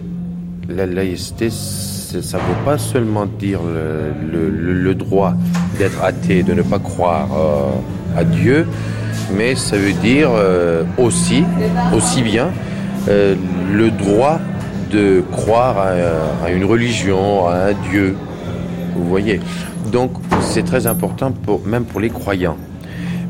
[0.69, 5.33] la laïcité, ça ne veut pas seulement dire le, droit
[5.77, 8.67] d'être athée, de ne pas croire euh, à Dieu,
[9.35, 11.43] mais ça veut dire euh, aussi,
[11.95, 12.49] aussi bien,
[13.07, 14.39] le droit
[14.91, 15.87] de croire
[16.43, 18.15] à, une religion, à un Dieu.
[18.95, 19.39] Vous voyez?
[19.91, 20.11] Donc
[20.41, 21.33] c'est très important,
[21.65, 22.57] même pour les croyants.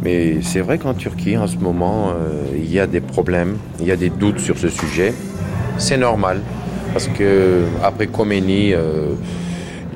[0.04, 2.12] Mais c'est vrai qu'en Turquie, en ce moment,
[2.56, 5.14] il y a des problèmes, il y a des doutes sur ce sujet.
[5.82, 6.42] C'est normal,
[6.94, 9.16] parce que après Khomeini, euh,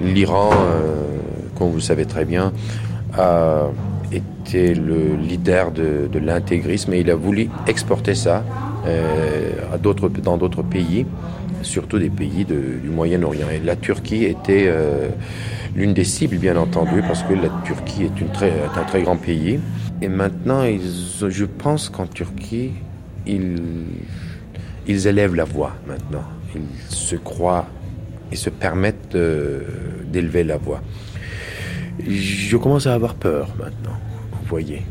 [0.01, 1.19] l'Iran, euh,
[1.55, 2.51] comme vous savez très bien,
[3.15, 3.67] a
[4.11, 8.43] été le leader de, l'intégrisme et il a voulu exporter ça
[9.71, 11.05] à d'autres, dans d'autres pays,
[11.61, 13.47] surtout des pays du Moyen-Orient.
[13.53, 14.67] Et la Turquie était
[15.75, 19.59] l'une des cibles, bien entendu, parce que la Turquie est, un très grand pays.
[20.01, 22.71] Et maintenant, je pense qu'en Turquie,
[23.27, 23.61] ils,
[24.87, 26.23] ils élèvent la voix maintenant.
[26.55, 27.67] Ils se croient
[28.31, 29.17] et se permettent
[30.11, 30.81] d'élever la voix.
[32.07, 33.97] Je commence à avoir peur maintenant,
[34.31, 34.81] vous voyez.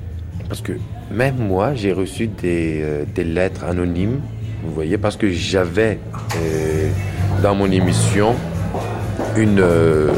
[0.49, 0.73] Parce que
[1.11, 4.21] même moi, j'ai reçu des, euh, lettres anonymes,
[4.65, 5.99] vous voyez, parce que j'avais
[6.37, 6.91] euh,
[7.43, 8.35] dans mon émission
[9.37, 10.13] une, euh,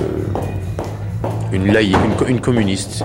[1.52, 1.96] une, laïque,
[2.28, 3.04] une, communiste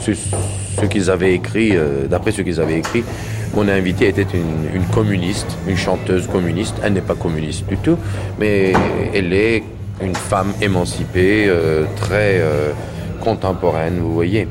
[0.00, 3.04] ce qu'ils avaient écrit, euh, d'après ce qu'ils avaient écrit,
[3.54, 6.76] mon invité était une, communiste, une chanteuse communiste.
[6.82, 7.98] Elle n'est pas communiste du tout,
[8.38, 8.72] mais
[9.14, 9.62] elle est
[10.02, 12.72] une femme émancipée, euh, très euh,
[13.20, 14.46] contemporaine, vous voyez.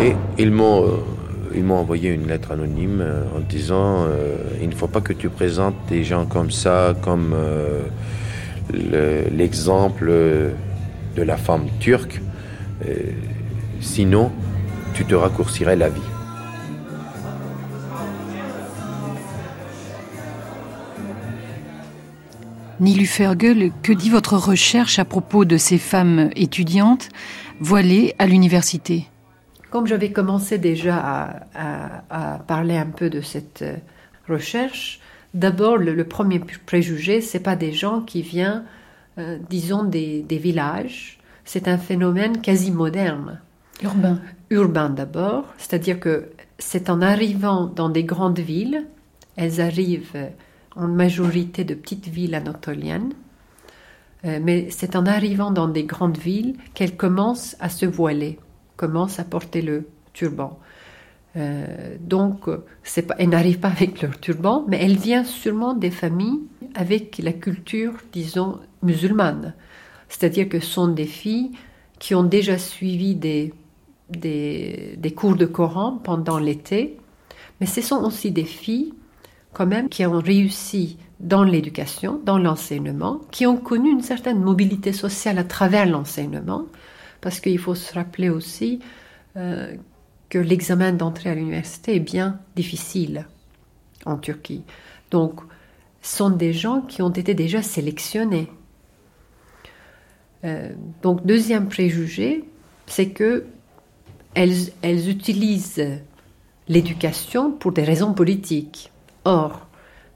[0.00, 0.84] Et ils m'ont,
[1.54, 3.04] ils m'ont envoyé une lettre anonyme
[3.34, 4.06] en disant
[4.60, 7.34] il ne faut pas que tu présentes des gens comme ça, comme
[8.72, 10.10] l'exemple
[11.16, 12.20] de la femme turque.
[13.80, 14.32] sinon,
[14.94, 16.17] tu te raccourcirais la vie.
[22.80, 27.08] Nilufergel, que dit votre recherche à propos de ces femmes étudiantes
[27.60, 29.06] voilées à l'université?
[29.70, 33.76] Comme j'avais commencé déjà à, parler un peu de cette euh,
[34.28, 35.00] recherche,
[35.34, 38.64] d'abord le, premier préjugé, c'est pas des gens qui viennent,
[39.18, 41.18] euh, disons, des, des villages.
[41.44, 43.40] C'est un phénomène quasi moderne.
[43.82, 48.86] Urbain urbain d'abord, c'est-à-dire que c'est en arrivant dans des grandes villes,
[49.36, 50.16] elles arrivent
[50.78, 53.12] en majorité de petites villes anatoliennes,
[54.24, 58.38] euh, mais c'est en arrivant dans des grandes villes qu'elles commencent à se voiler,
[58.76, 60.58] commencent à porter le turban.
[61.36, 66.40] Euh, donc, pas, elles n'arrivent pas avec leur turban, mais elles viennent sûrement des familles
[66.74, 69.54] avec la culture, disons, musulmane.
[70.08, 71.52] C'est-à-dire que ce sont des filles
[71.98, 73.52] qui ont déjà suivi des
[74.10, 76.98] des, cours de Coran pendant l'été,
[77.60, 78.94] mais ce sont aussi des filles
[79.52, 84.92] quand même qui ont réussi dans l'éducation, dans l'enseignement, qui ont connu une certaine mobilité
[84.92, 86.64] sociale à travers l'enseignement,
[87.20, 88.80] parce qu'il faut se rappeler aussi
[89.36, 89.74] euh,
[90.28, 93.26] que l'examen d'entrée à l'université est bien difficile
[94.04, 94.62] en Turquie.
[95.10, 95.40] Donc,
[96.02, 98.48] sont des gens qui ont été déjà sélectionnés.
[100.44, 100.72] Euh,
[101.02, 102.44] donc, deuxième préjugé,
[102.86, 103.44] c'est que
[104.34, 106.00] elles, utilisent
[106.68, 108.92] l'éducation pour des raisons politiques.
[109.28, 109.68] Or,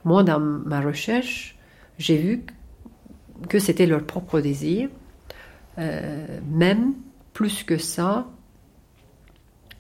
[0.07, 1.55] moi, dans ma recherche,
[1.99, 2.45] j'ai vu
[3.51, 4.89] que c'était leur propre désir.
[5.77, 6.95] Euh, même
[7.35, 8.27] plus que ça,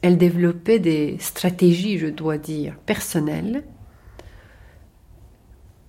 [0.03, 3.65] elles développaient des stratégies, je dois dire, personnelles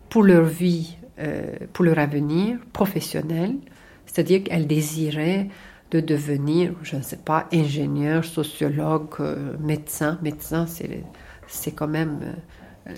[0.09, 3.57] pour leur vie, euh, pour leur avenir professionnel.
[4.05, 5.49] C'est-à-dire qu'elles désiraient
[5.91, 10.17] de devenir, je ne sais pas, ingénieur, sociologue, euh, médecin.
[10.21, 12.37] Médecin, c'est quand même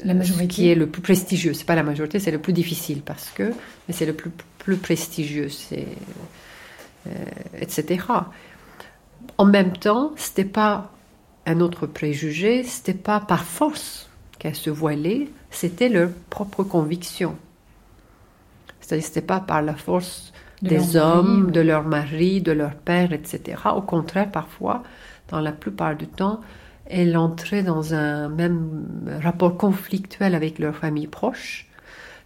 [0.04, 0.48] la majorité.
[0.48, 1.54] qui est le plus prestigieux.
[1.54, 3.52] C'est pas la majorité, c'est le plus difficile parce que,
[3.88, 5.88] mais c'est le plus, plus prestigieux, c'est
[7.08, 7.12] euh,
[7.60, 8.04] etc.
[9.38, 10.92] En même temps, c'était pas
[11.46, 14.10] un autre préjugé, c'était pas par force
[14.40, 17.36] qu'elles se voilaient, c'était leur propre conviction.
[18.82, 22.76] C'est-à-dire, c'était pas par la force De des hommes, mari, de leur mari, de leur
[22.76, 23.62] père, etc.
[23.76, 24.84] Au contraire, parfois,
[25.30, 26.42] dans la plupart du temps,
[26.86, 31.68] elles entraient dans un même rapport conflictuel avec leur famille proche.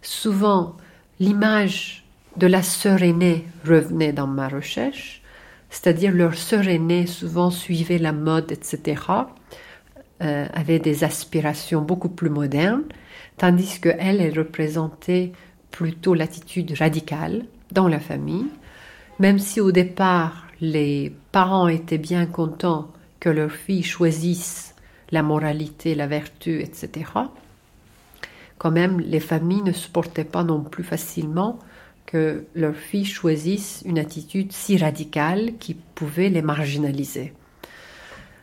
[0.02, 0.76] Souvent,
[1.18, 2.04] l'image
[2.36, 5.22] de la sœur aînée revenait dans ma recherche,
[5.70, 9.02] c'est-à-dire leur sœur aînée souvent suivait la mode, etc.,
[10.22, 12.84] euh, avait des aspirations beaucoup plus modernes,
[13.38, 15.32] tandis qu'elle, elle représentait
[15.70, 18.46] plutôt l'attitude radicale dans la famille,
[19.18, 22.90] même si au départ les parents étaient bien contents
[23.20, 24.74] que leur fille choisisse
[25.12, 27.10] la moralité, la vertu, etc.
[28.58, 31.58] Quand même, les familles ne supportaient pas non plus facilement
[32.06, 37.32] que leur fille choisisse une attitude si radicale qui pouvait les marginaliser.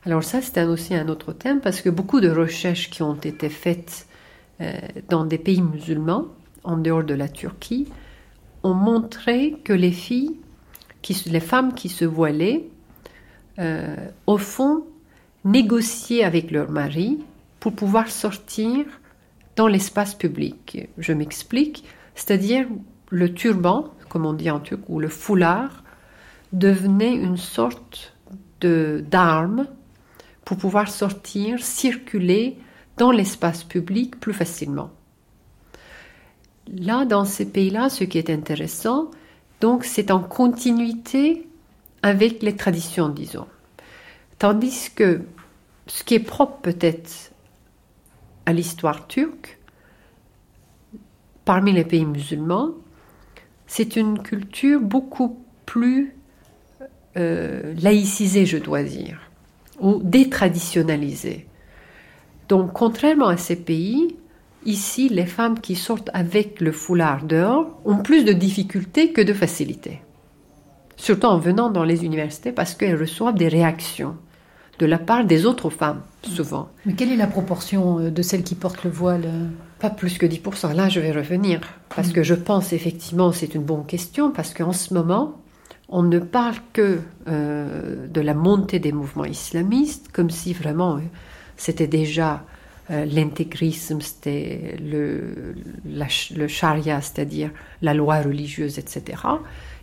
[0.06, 3.50] Alors ça, c'est aussi un autre thème parce que beaucoup de recherches qui ont été
[3.50, 4.08] faites
[4.62, 4.74] euh,
[5.10, 6.28] dans des pays musulmans,
[6.64, 7.88] en dehors de la Turquie,
[8.64, 10.38] ont montré que les filles,
[11.02, 12.66] qui, les femmes qui se voilaient,
[13.60, 13.96] euh,
[14.26, 14.86] au fond,
[15.46, 17.20] négociaient avec leur mari
[17.60, 18.86] pour pouvoir sortir
[19.56, 20.90] dans l'espace public.
[20.98, 21.84] Je m'explique,
[22.16, 22.68] c'est-à-dire
[23.10, 25.84] le turban, comme on dit en turc, ou le foulard,
[26.54, 28.14] devenait une sorte
[28.62, 29.68] d'arme
[30.46, 32.58] pour pouvoir sortir, circuler
[32.98, 34.90] dans l'espace public plus facilement.
[36.74, 39.12] Là, dans ces pays-là, ce qui est intéressant,
[39.62, 41.47] donc c'est en continuité
[42.02, 43.48] avec les traditions, disons.
[44.40, 45.22] Tandis que
[45.88, 47.32] ce qui est propre peut-être
[48.46, 49.58] à l'histoire turque,
[51.46, 52.72] parmi les pays musulmans,
[53.68, 56.16] c'est une culture beaucoup plus
[57.18, 59.20] euh, laïcisée, je dois dire,
[59.80, 61.48] ou détraditionnalisée.
[62.48, 64.16] Donc, contrairement à ces pays,
[64.66, 69.34] ici, les femmes qui sortent avec le foulard dehors ont plus de difficultés que de
[69.34, 70.02] facilité.
[70.98, 74.16] Surtout en venant dans les universités parce qu'elles reçoivent des réactions
[74.80, 76.70] de la part des autres femmes, souvent.
[76.86, 79.48] Mais quelle est la proportion euh, de celles qui portent le voile euh
[79.80, 80.76] Pas plus que 10%.
[80.76, 81.62] Là, je vais revenir.
[81.96, 85.42] Parce que je pense effectivement, c'est une bonne question, parce qu'en ce moment,
[85.90, 91.00] on ne parle que euh, de la montée des mouvements islamistes, comme si vraiment
[91.56, 92.44] c'était déjà
[92.92, 99.24] euh, l'intégrisme, c'était le, la le charia, c'est-à-dire la loi religieuse, etc.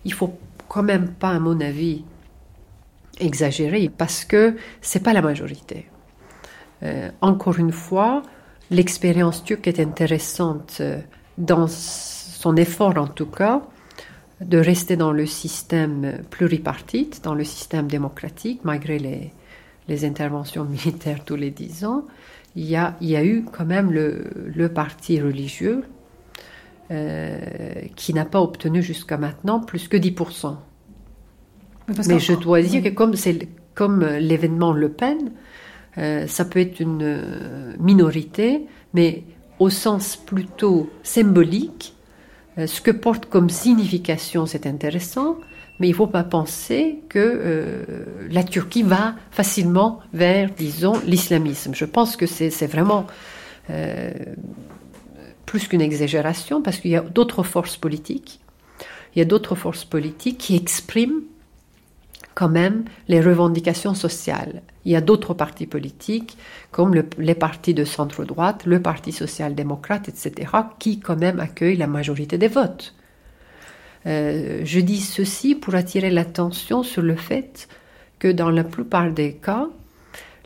[0.04, 0.38] Il faut
[0.74, 2.02] quand même pas, à mon avis,
[3.20, 5.86] exagérer, parce que c'est pas la majorité.
[6.82, 8.22] Euh, encore une fois,
[8.72, 10.98] l'expérience turque est intéressante euh,
[11.38, 13.62] dans son effort, en tout cas,
[14.40, 18.98] de rester dans le système pluripartite, dans le système démocratique, malgré
[19.88, 22.04] les, interventions militaires tous les dix ans.
[22.56, 25.84] Il y a, il y a eu quand même le, le parti religieux
[26.90, 27.38] euh,
[27.96, 30.56] qui n'a pas obtenu jusqu'à maintenant plus que 10%.
[31.88, 32.90] Mais Mais je dois dire oui.
[32.90, 35.32] que comme c'est comme euh, l'événement Le Pen,
[35.98, 39.24] euh, ça peut être une minorité, mais
[39.58, 41.94] au sens plutôt symbolique,
[42.58, 45.38] euh, ce que porte comme signification, c'est intéressant,
[45.80, 47.84] mais il ne faut pas penser que euh,
[48.30, 51.74] la Turquie va facilement vers, disons, l'islamisme.
[51.74, 53.06] Je pense que c'est c'est vraiment
[55.46, 58.40] plus qu'une exagération, parce qu'il y a d'autres forces politiques,
[59.14, 61.22] il y a d'autres forces politiques qui expriment
[62.34, 64.62] quand même les revendications sociales.
[64.84, 66.36] Il y a d'autres partis politiques,
[66.72, 71.86] comme le- les partis de centre-droite, le Parti social-démocrate, etc., qui quand même accueillent la
[71.86, 72.94] majorité des votes.
[74.06, 77.68] Euh, je dis ceci pour attirer l'attention sur le fait
[78.18, 79.68] que dans la plupart des cas,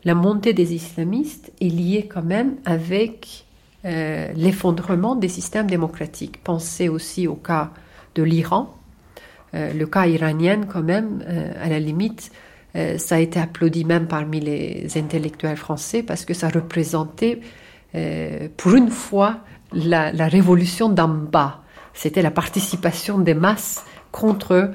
[0.05, 3.45] la montée des islamistes est liée quand même avec
[3.85, 6.43] euh, l'effondrement des systèmes démocratiques.
[6.43, 7.71] Pensez aussi au cas
[8.15, 8.75] de l'Iran,
[9.55, 12.31] euh, le cas iranien, quand même, euh, à la limite,
[12.97, 17.41] ça a été applaudi même parmi les intellectuels français parce que ça représentait,
[18.57, 19.39] pour une fois,
[19.73, 21.61] la, révolution d'en bas.
[21.95, 24.71] C'était la participation des masses contre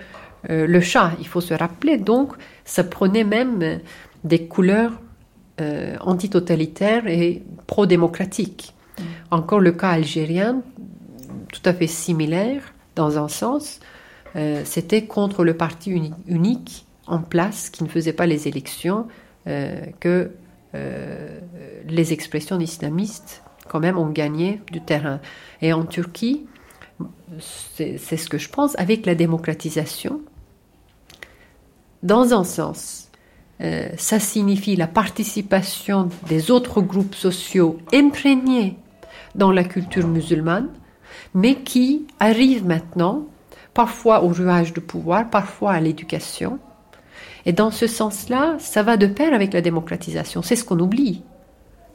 [0.48, 1.12] le chat.
[1.20, 2.32] Il faut se rappeler, donc,
[2.64, 3.78] ça prenait même
[4.24, 4.92] des couleurs
[5.61, 8.74] euh, antitotalitaires et pro-démocratiques.
[9.30, 10.62] Encore le cas algérien,
[11.53, 12.62] tout à fait similaire
[12.95, 13.80] dans un sens.
[14.36, 19.07] Euh, c'était contre le parti uni- unique en place qui ne faisait pas les élections
[19.47, 20.32] euh, que
[20.74, 21.38] euh,
[21.88, 25.20] les expressions islamistes quand même ont gagné du terrain.
[25.62, 26.47] Et en Turquie,
[27.40, 30.20] c'est ce que je pense, avec la démocratisation,
[32.03, 33.11] dans un sens,
[33.97, 38.76] ça signifie la participation des autres groupes sociaux imprégnés
[39.35, 40.68] dans la culture musulmane,
[41.35, 43.26] mais qui arrivent maintenant,
[43.72, 46.59] parfois au ruage de pouvoir, parfois à l'éducation.
[47.47, 50.43] Et dans ce sens-là, ça va de pair avec la démocratisation.
[50.43, 51.22] C'est ce qu'on oublie.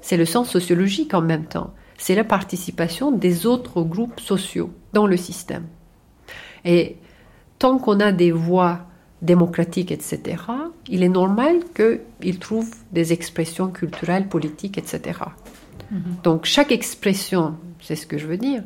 [0.01, 1.73] C'est le sens sociologique en même temps.
[1.97, 5.65] C'est la participation des autres groupes sociaux dans le système.
[6.65, 6.97] Et
[7.57, 8.81] tant qu'on a des voix
[9.21, 10.37] démocratiques, etc.,
[10.87, 15.19] il est normal qu'ils trouvent des expressions culturelles, politiques, etc.
[15.91, 16.17] Mhm.
[16.23, 18.63] Donc chaque expression, c'est ce que je veux dire,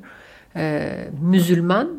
[0.55, 1.97] euh, musulmane,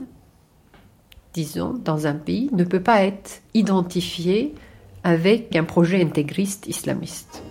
[1.33, 4.55] disons, dans un pays, ne peut pas être identifiée
[5.03, 7.43] avec un projet intégriste islamiste.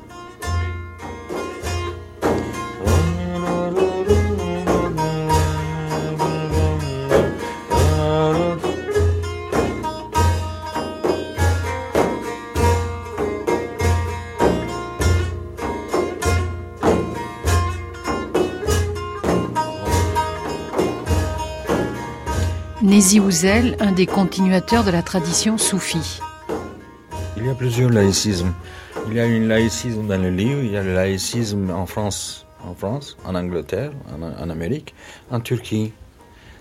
[23.03, 26.21] Nézi Ouzel, un des continuateurs de la tradition soufie.
[27.35, 28.53] Il y a plusieurs laïcismes.
[29.09, 32.45] Il y a un laïcisme dans le livre, il y a le laïcisme en France,
[32.65, 33.91] en France, en Angleterre,
[34.39, 34.95] en, Amérique,
[35.31, 35.91] en Turquie.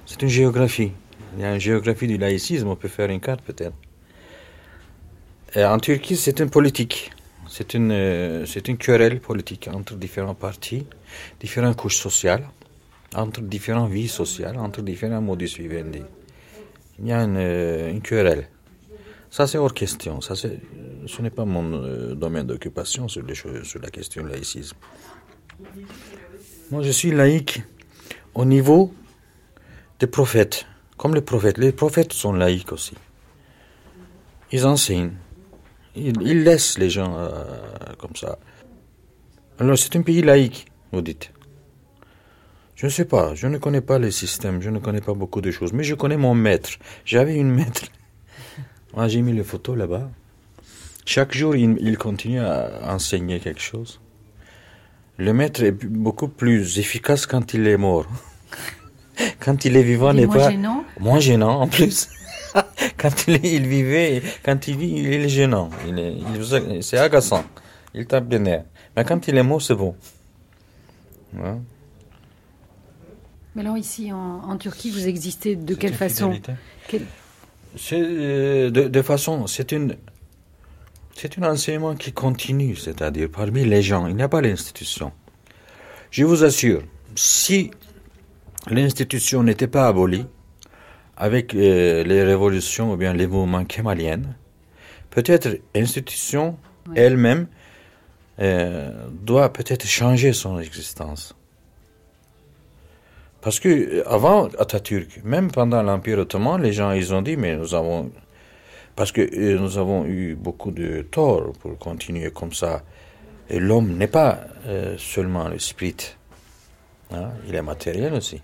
[0.05, 0.90] C'est une géographie.
[1.36, 3.76] Il y a une géographie du laïcisme, on peut faire une carte peut-être.
[5.57, 7.12] en Turquie, c'est une politique.
[7.49, 10.86] C'est une, euh, c'est une querelle politique entre différents partis,
[11.38, 12.49] différentes couches sociales,
[13.14, 16.03] entre différentes vies sociales, entre différents modus vivendi
[16.99, 18.49] il y a une, euh, querelle.
[19.30, 20.20] Ça, c'est hors question.
[20.20, 20.49] Ça, ce
[21.22, 23.22] n'est pas mon euh, domaine d'occupation sur,
[23.64, 24.76] sur la question laïcisme.
[26.70, 27.62] Moi, je suis laïque
[28.34, 28.93] au niveau
[29.99, 30.66] des prophètes.
[30.97, 31.59] Comme les prophètes.
[31.59, 32.95] Les prophètes sont laïcs aussi.
[34.53, 35.12] Ils enseignent.
[35.95, 37.45] Ils, laissent les gens euh,
[37.99, 38.38] comme ça.
[39.59, 41.32] Alors, c'est un pays laïque, vous dites.
[42.83, 45.41] Je ne sais pas, je ne connais pas les systèmes, je ne connais pas beaucoup
[45.41, 46.70] de choses, mais je connais mon maître.
[47.05, 47.83] J'avais une maître.
[48.93, 50.11] Moi, j'ai mis les photos là-bas.
[51.07, 54.01] Chaque jour, il, continue à enseigner quelque chose.
[55.16, 58.09] Le maître est beaucoup plus efficace quand il est mort.
[59.39, 60.85] Quand il est vivant, n'est pas gênant?
[60.99, 62.09] moins gênant en plus.
[62.97, 65.70] quand il, vivait, quand il vit, il est gênant.
[65.87, 67.45] Il c'est agaçant.
[67.95, 68.64] Il tape des nerfs.
[68.97, 69.95] Mais quand il est mort, c'est bon.
[73.55, 76.39] Mais alors ici, en, Turquie, vous existez de quelle façon?
[77.77, 79.97] C'est euh, de, façon, c'est une,
[81.15, 85.13] c'est un enseignement qui continue, c'est-à-dire parmi les gens, il n'y a pas l'institution.
[86.11, 86.83] Je vous assure,
[87.15, 87.71] si
[88.71, 90.27] l'institution n'était pas abolie,
[91.17, 94.23] avec euh, les révolutions ou bien les mouvements kémaliens,
[95.11, 96.59] peut-être l'institution
[96.95, 97.47] elle-même
[98.41, 101.35] euh, doit peut-être changer son existence.
[103.43, 107.57] Parce que euh, avant Atatürk, même pendant l'Empire ottoman, les gens ils ont dit mais
[107.57, 108.11] nous avons
[108.95, 112.82] parce que euh, nous avons eu beaucoup de tort pour continuer comme ça.
[113.51, 116.16] Et l'homme n'est pas euh, seulement le spirit,
[117.12, 118.40] hein, il est matériel aussi.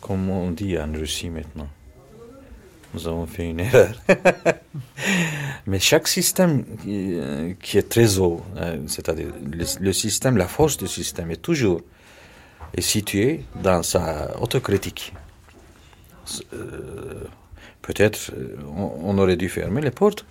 [0.00, 1.68] Comme on dit en Russie maintenant.
[2.94, 3.94] Nous avons fait une erreur.
[5.66, 8.40] Mais chaque système qui, est très haut,
[8.86, 9.28] c'est-à-dire
[9.80, 11.82] le, système, la force du système est toujours
[12.74, 15.12] est situé dans sa autocritique.
[16.52, 17.24] Euh,
[17.82, 20.24] peut-être euh, on, aurait dû fermer les portes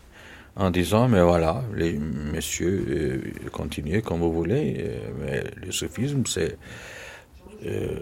[0.55, 6.57] en disant mais voilà, les messieurs, euh, continuez comme vous voulez, mais le sophisme c'est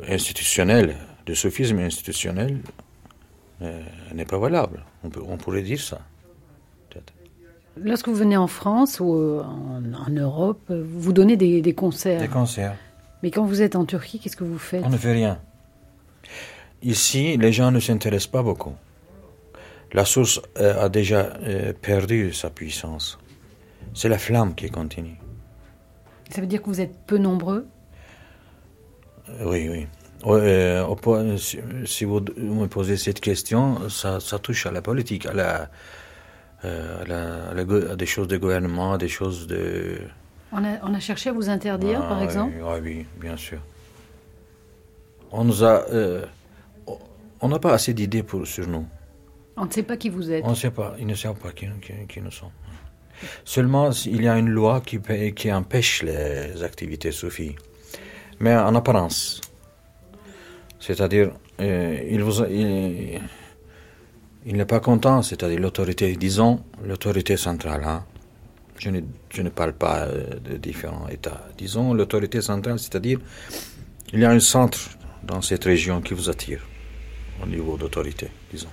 [0.07, 0.95] institutionnel.
[1.27, 2.59] Le sophisme institutionnel
[4.13, 4.85] n'est pas valable.
[5.03, 5.99] On, peut, on pourrait dire ça.
[7.75, 12.21] Lorsque vous venez en France ou en, Europe, vous donnez des, des concerts.
[12.21, 12.75] Des concerts.
[13.23, 15.39] Mais quand vous êtes en Turquie, qu'est-ce que vous faites On ne fait rien.
[16.81, 18.75] Ici, les gens ne s'intéressent pas beaucoup.
[19.91, 23.19] La source euh, a déjà euh, perdu sa puissance.
[23.93, 25.17] C'est la flamme qui continue.
[26.29, 27.65] Ça veut dire que vous êtes peu nombreux
[29.29, 29.87] euh, Oui, oui.
[31.37, 35.69] si, vous me posez cette question, ça, touche à la politique, à, la,
[36.63, 39.97] à des choses de gouvernement, des choses de
[40.51, 43.59] on a, cherché à vous interdire, par ah exemple oui, oui, bien sûr.
[45.31, 45.85] On nous a.
[45.91, 46.25] Euh,
[47.41, 48.85] on n'a pas assez d'idées sur nous.
[49.55, 50.43] On ne sait pas qui vous êtes.
[50.45, 50.95] On ne sait pas.
[50.99, 51.67] Ils ne savent pas qui,
[52.21, 52.49] nous sommes.
[53.43, 54.99] Seulement, il y a une loi qui,
[55.35, 57.55] qui empêche les activités soufis.
[58.39, 59.41] mais en apparence.
[60.79, 63.19] C'est-à-dire, euh, il, vous, il,
[64.45, 67.83] il n'est pas content, c'est-à-dire l'autorité, disons, l'autorité centrale.
[67.83, 68.05] Hein.
[68.79, 71.47] Je, ne, je ne parle pas euh, de différents États.
[71.57, 73.19] Disons l'autorité centrale, c'est-à-dire,
[74.13, 74.79] il y a un centre
[75.23, 76.65] dans cette région qui vous attire
[77.43, 78.69] au niveau d'autorité, disons.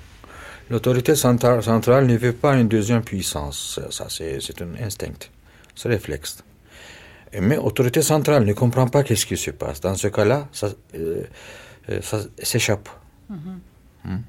[0.70, 3.78] L'autorité centrale, centrale ne veut pas une deuxième puissance.
[3.90, 5.28] Ça, c'est un instinct,
[5.74, 6.42] c'est réflexe.
[7.40, 9.80] Mais l'autorité centrale ne comprend pas qu'est-ce qui se passe.
[9.80, 11.24] Dans ce cas-là, ça, euh,
[11.90, 12.88] euh, ça s'échappe.
[13.30, 13.36] Mm-hmm.
[14.04, 14.22] Hmm?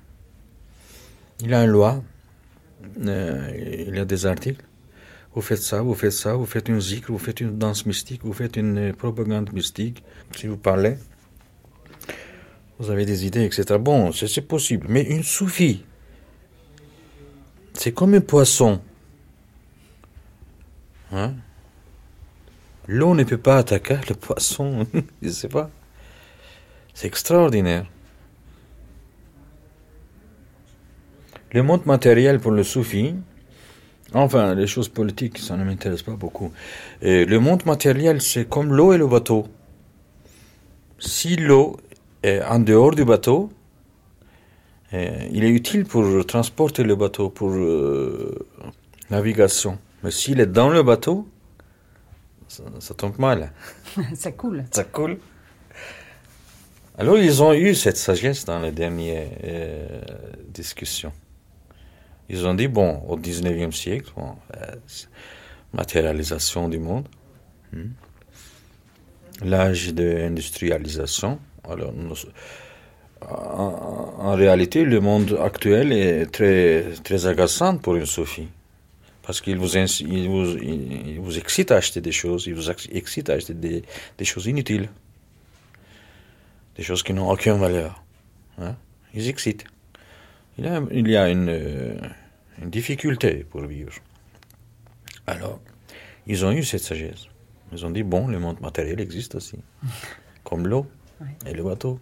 [1.42, 2.04] Il y a une loi,
[3.00, 4.64] euh, il y a des articles.
[5.38, 8.22] Vous faites ça, vous faites ça, vous faites une zikr, vous faites une danse mystique,
[8.24, 10.04] vous faites une propagande mystique.
[10.36, 10.98] Si vous parlez,
[12.80, 13.78] vous avez des idées, etc.
[13.80, 14.88] Bon, c'est possible.
[14.90, 15.86] Mais une soufie,
[17.74, 18.82] c'est comme un poisson.
[21.12, 21.36] Hein?
[22.88, 24.88] L'eau ne peut pas attaquer le poisson.
[25.22, 25.70] Je ne sais pas.
[26.96, 27.86] C'est extraordinaire.
[31.52, 33.14] Le monde matériel pour le soufi,
[34.14, 36.52] enfin, les choses politiques, ça ne m'intéresse pas beaucoup.
[37.02, 39.48] le monde matériel, c'est comme l'eau et le bateau.
[41.00, 41.78] Si l'eau
[42.24, 43.50] est en dehors du bateau,
[44.94, 48.48] euh, il est utile pour transporter le bateau, pour euh,
[49.10, 49.78] navigation.
[50.04, 51.28] Mais s'il est dans le bateau,
[52.48, 53.52] ça, tombe mal.
[54.16, 54.64] ça coule.
[54.72, 55.18] Ça coule.
[56.98, 60.02] Alors ils ont eu cette sagesse dans les dernières euh,
[60.50, 61.12] discussions.
[62.30, 64.12] Ils ont dit, bon, au 19e siècle,
[65.74, 67.08] matérialisation du monde,
[67.74, 67.90] hmm,
[69.44, 71.94] l'âge de l'industrialisation, alors
[73.22, 78.48] en, réalité, le monde actuel est très, très agaçant pour une Sophie.
[79.24, 79.76] Parce qu'il vous,
[81.38, 83.84] excite à acheter des choses, il vous excite à acheter des,
[84.18, 84.90] des choses inutiles.
[86.78, 88.04] Des choses qui n'ont aucune valeur.
[88.60, 88.76] Hein?
[89.14, 89.66] Ils excitent.
[90.58, 92.02] Il y a, il y a une,
[92.62, 93.94] une difficulté pour vivre.
[95.28, 95.60] Alors,
[96.26, 97.28] ils ont eu cette sagesse.
[97.72, 99.58] Ils ont dit, bon, le monde matériel existe aussi.
[100.44, 100.88] Comme l'eau
[101.46, 102.00] et le bateau.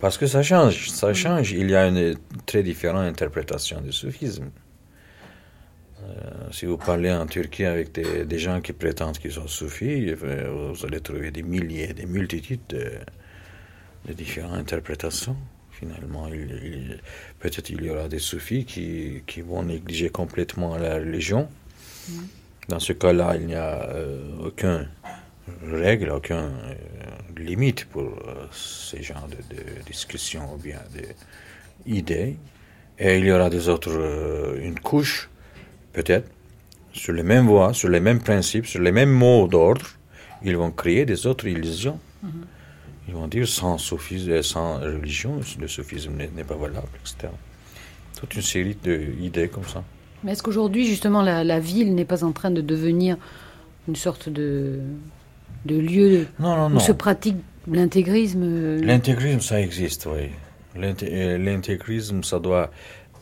[0.00, 1.52] Parce que ça change, ça change.
[1.52, 2.16] Il y a une
[2.46, 4.50] très différente interprétation du soufisme.
[6.02, 10.72] Euh, si vous parlez en Turquie avec des, gens qui prétendent qu'ils sont soufis, euh,
[10.72, 15.36] vous allez trouver des milliers, des multitudes de, différentes interprétations.
[15.78, 16.28] Finalement,
[17.38, 21.48] peut-être il y aura des soufis qui, qui, vont négliger complètement la religion.
[22.08, 22.12] Mm.
[22.68, 24.88] Dans ce cas-là, il n'y a euh, aucun
[25.70, 26.74] règle, aucune euh,
[27.36, 30.80] limite pour euh, ces genres de, de discussions ou bien
[31.86, 32.36] d'idées.
[32.98, 35.30] Et il y aura des autres, euh, une couche,
[35.92, 36.28] peut-être,
[36.92, 39.86] sur les mêmes voies, sur les mêmes principes, sur les mêmes mots d'ordre,
[40.42, 41.98] ils vont créer des autres illusions.
[42.24, 42.57] Mm-hmm.
[43.08, 47.32] Ils vont dire sans soufisme, sans religion, le soufisme n'est pas valable, etc.
[48.20, 49.82] Toute une série d'idées comme ça.
[50.22, 53.16] Mais est-ce qu'aujourd'hui, justement, la ville n'est pas en train de devenir
[53.86, 54.80] une sorte de
[55.64, 57.36] de lieux où se pratique
[57.70, 60.30] l'intégrisme euh, L'intégrisme, ça existe, oui.
[60.76, 62.70] Euh, l'intégrisme, ça doit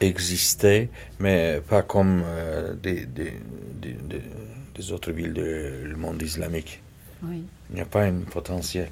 [0.01, 3.32] exister, mais pas comme euh, des, des,
[4.74, 6.82] des, autres villes du monde islamique.
[7.22, 7.43] Oui.
[7.70, 8.89] Il n'y a pas un potentiel.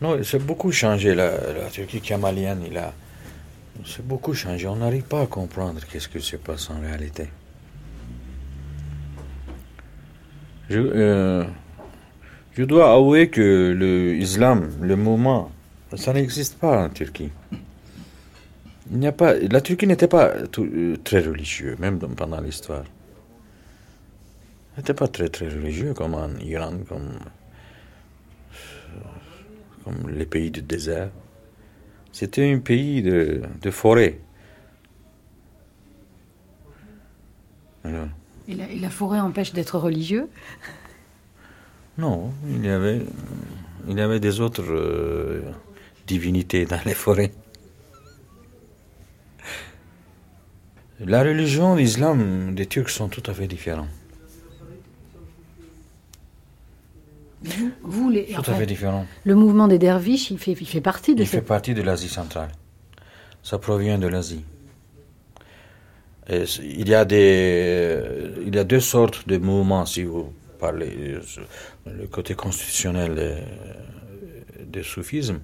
[0.00, 1.14] Non, c'est beaucoup changé.
[1.14, 1.30] La,
[1.70, 2.92] Turquie kamalienne, il a.
[3.84, 4.66] C'est beaucoup changé.
[4.66, 7.28] On n'arrive pas à comprendre qu'est-ce que se passe en réalité.
[10.68, 11.44] Je,
[12.52, 13.72] je dois avouer que
[14.18, 15.50] l'islam, le mouvement,
[15.96, 17.30] ça n'existe pas en Turquie.
[18.92, 22.84] Il n'y a pas, la Turquie n'était pas euh, très religieux, même pendant l'histoire.
[24.76, 27.18] n'était pas très très religieux comme en Iran, comme,
[29.84, 31.10] comme les pays du désert.
[32.12, 34.18] C'était un pays de, de forêt.
[38.48, 40.28] et la forêt empêche d'être religieux?
[41.98, 43.02] Non, il y avait,
[43.88, 45.42] il y avait des autres euh,
[46.06, 47.32] divinités dans les forêts.
[51.00, 53.88] La religion, l'islam des Turcs sont tout à fait différents.
[57.82, 59.06] Vous, les, tout à fait différents.
[59.24, 62.08] Le mouvement des derviches, il fait, il fait partie de Il fait partie de l'Asie
[62.08, 62.50] centrale.
[63.42, 64.44] Ça provient de l'Asie.
[66.28, 67.98] il y a des,
[68.46, 73.42] il y a deux sortes de mouvements, si vous par le côté constitutionnel
[74.66, 75.40] du soufisme,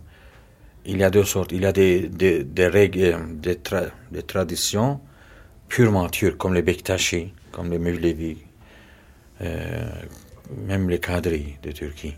[0.85, 1.53] il y a deux sortes.
[1.53, 3.59] Il y a des, des, règles, des,
[4.13, 5.01] des, traditions
[5.69, 8.39] purement turques, comme les Bektashi, comme les Mevlevi,
[9.41, 9.91] euh,
[10.51, 12.17] même les Kadri de Turquie.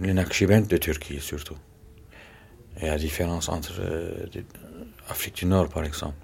[0.00, 1.56] le Naqshband de Turquie surtout.
[2.80, 3.80] Et la différence entre
[5.08, 6.16] l'Afrique du Nord, par exemple,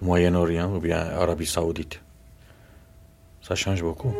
[0.00, 2.00] Moyen-Orient ou bien Arabie Saoudite.
[3.40, 4.14] Ça change beaucoup.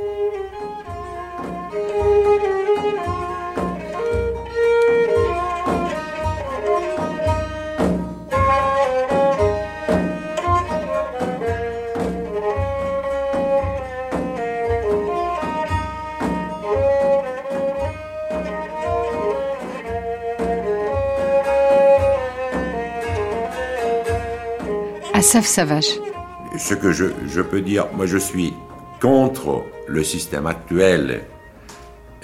[26.59, 28.53] Ce que je, peux dire, moi je suis
[29.01, 31.23] contre le système actuel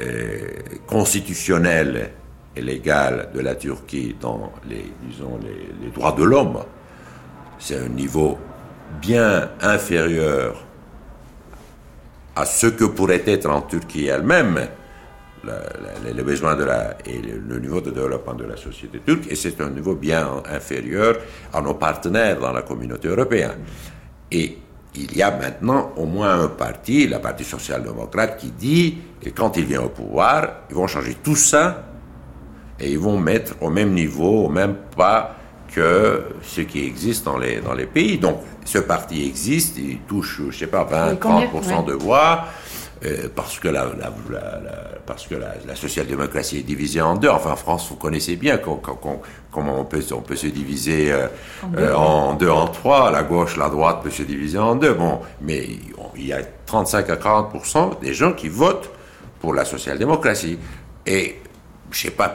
[0.01, 0.39] euh,
[0.87, 2.11] constitutionnel
[2.55, 5.39] et légal de la Turquie dans les, disons,
[5.83, 6.59] les droits de l'homme.
[7.59, 8.39] C'est un niveau
[9.01, 10.65] bien inférieur
[12.37, 14.69] à ce que pourrait être en Turquie elle-même
[16.05, 19.61] les besoins de la, et le niveau de développement de la société turque, et c'est
[19.61, 21.17] un niveau bien inférieur
[21.53, 23.59] à nos partenaires dans la communauté européenne.
[24.31, 24.59] Et
[24.95, 29.57] il y a maintenant au moins un parti, la partie social-démocrate, qui dit que quand
[29.57, 31.85] il vient au pouvoir, ils vont changer tout ça
[32.81, 35.37] et ils vont mettre au même niveau, au même pas
[35.75, 38.19] que ce qui existe dans les, dans les pays.
[38.19, 42.45] Donc, ce parti existe, il touche, je sais pas, 20-30% de voix.
[43.05, 44.13] Euh, parce que, la, la,
[45.07, 47.29] parce que la, social-démocratie est divisée en deux.
[47.29, 51.29] Enfin, en France, vous connaissez bien comment on peut, on peut se diviser euh,
[51.77, 53.13] euh, en, deux, en trois.
[53.13, 54.95] La gauche, la droite peut se diviser en deux.
[54.95, 55.69] Bon, mais
[56.17, 58.91] il y a 35 à 40% des gens qui votent
[59.41, 60.59] pour la social-démocratie.
[61.07, 61.37] Et
[61.93, 62.29] je sais pas,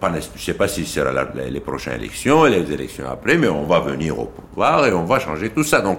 [0.00, 3.48] pas je sais pas si ce sera les prochaines élections et les élections après, mais
[3.48, 5.80] on va venir au pouvoir et on va changer tout ça.
[5.80, 5.98] Donc,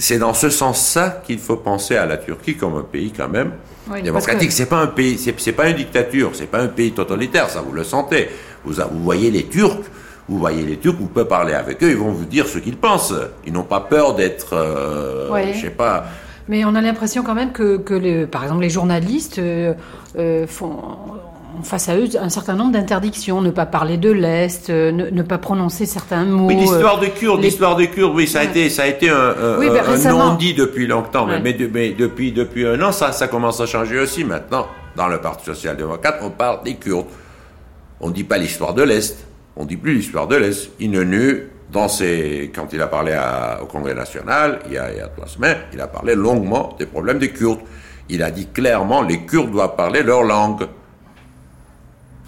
[0.00, 3.52] c'est dans ce sens-là qu'il faut penser à la Turquie comme un pays quand même
[4.02, 4.50] démocratique.
[4.50, 7.72] C'est pas un pays, c'est pas une dictature, c'est pas un pays totalitaire, ça vous
[7.72, 8.28] le sentez.
[8.64, 9.84] Vous, vous voyez les Turcs,
[10.28, 12.76] vous voyez les Turcs, vous pouvez parler avec eux, ils vont vous dire ce qu'ils
[12.76, 13.14] pensent.
[13.46, 16.06] Ils n'ont pas peur d'être, euh, je sais pas.
[16.48, 19.74] Mais on a l'impression quand même que, que par exemple, les journalistes euh,
[20.18, 20.82] euh, font,
[21.62, 25.38] face à eux un certain nombre d'interdictions, ne pas parler de l'Est, euh, ne, pas
[25.38, 26.46] prononcer certains mots.
[26.46, 29.34] Oui, l'histoire de Kurdes, l'histoire de Kurdes, oui, ça a été, ça a été un,
[29.58, 34.24] ben, non-dit depuis longtemps, mais, depuis, depuis un an, ça, ça commence à changer aussi
[34.24, 34.66] maintenant.
[34.96, 37.06] Dans le Parti social-démocrate, on parle des Kurdes.
[38.00, 39.24] On ne dit pas l'histoire de l'Est,
[39.56, 40.70] on ne dit plus l'histoire de l'Est.
[41.72, 43.16] Dans ses, quand il a parlé
[43.62, 46.74] au Congrès national, il y, a, il y a trois semaines, il a parlé longuement
[46.76, 47.60] des problèmes des Kurdes.
[48.08, 50.66] Il a dit clairement, les Kurdes doivent parler leur langue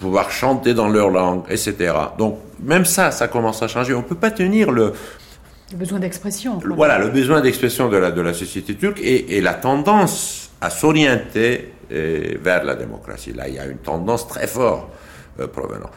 [0.03, 1.93] pouvoir chanter dans leur langue, etc.
[2.17, 3.93] Donc même ça, ça commence à changer.
[3.93, 4.93] On ne peut pas tenir le...
[5.71, 6.59] Le besoin d'expression.
[6.75, 11.73] Voilà, le besoin d'expression de la, de la société turque et, la tendance à s'orienter
[11.91, 13.33] euh, vers la démocratie.
[13.33, 14.87] Là, il y a une tendance très forte
[15.39, 15.89] euh, provenant.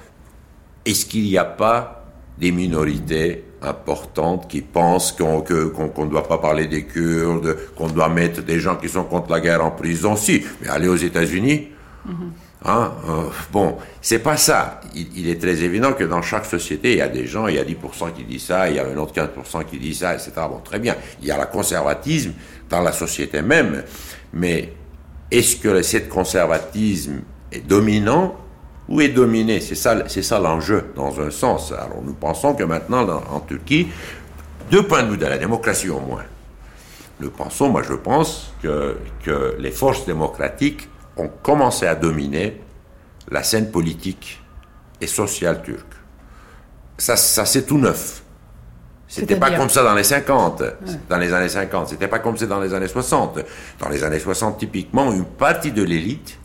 [0.86, 2.04] Est-ce qu'il n'y a pas
[2.38, 8.42] des minorités importantes qui pensent qu'on ne doit pas parler des Kurdes, qu'on doit mettre
[8.42, 10.14] des gens qui sont contre la guerre en prison?
[10.16, 11.68] Si, mais allez aux États-Unis.
[12.06, 12.32] Mhm.
[12.68, 14.80] Hein, euh, bon, c'est pas ça.
[14.92, 17.58] Il, est très évident que dans chaque société, il y a des gens, il y
[17.60, 20.32] a 10% qui disent ça, il y a un autre 15% qui dit ça, etc.
[20.36, 20.96] Bon, très bien.
[21.20, 22.32] Il y a le conservatisme
[22.68, 23.84] dans la société même,
[24.32, 24.72] mais
[25.30, 27.20] est-ce que cet conservatisme
[27.52, 28.34] est dominant
[28.88, 29.60] ou est dominé?
[29.60, 31.70] C'est ça, c'est ça l'enjeu dans un sens.
[31.70, 33.86] Alors nous pensons que maintenant, en Turquie,
[34.72, 36.24] deux points de vue de la démocratie au moins,
[37.20, 42.60] nous pensons, moi je pense que, que les forces démocratiques ont commencé à dominer
[43.30, 44.42] la scène politique
[45.00, 45.94] et sociale turque.
[46.98, 48.22] Ça, ça c'est tout neuf.
[49.08, 50.62] C'était pas comme ça dans les 50,
[51.08, 51.88] dans les années 50.
[51.88, 53.38] C'était pas comme ça dans les années 60.
[53.78, 56.38] Dans les années 60, typiquement, une partie de l'élite,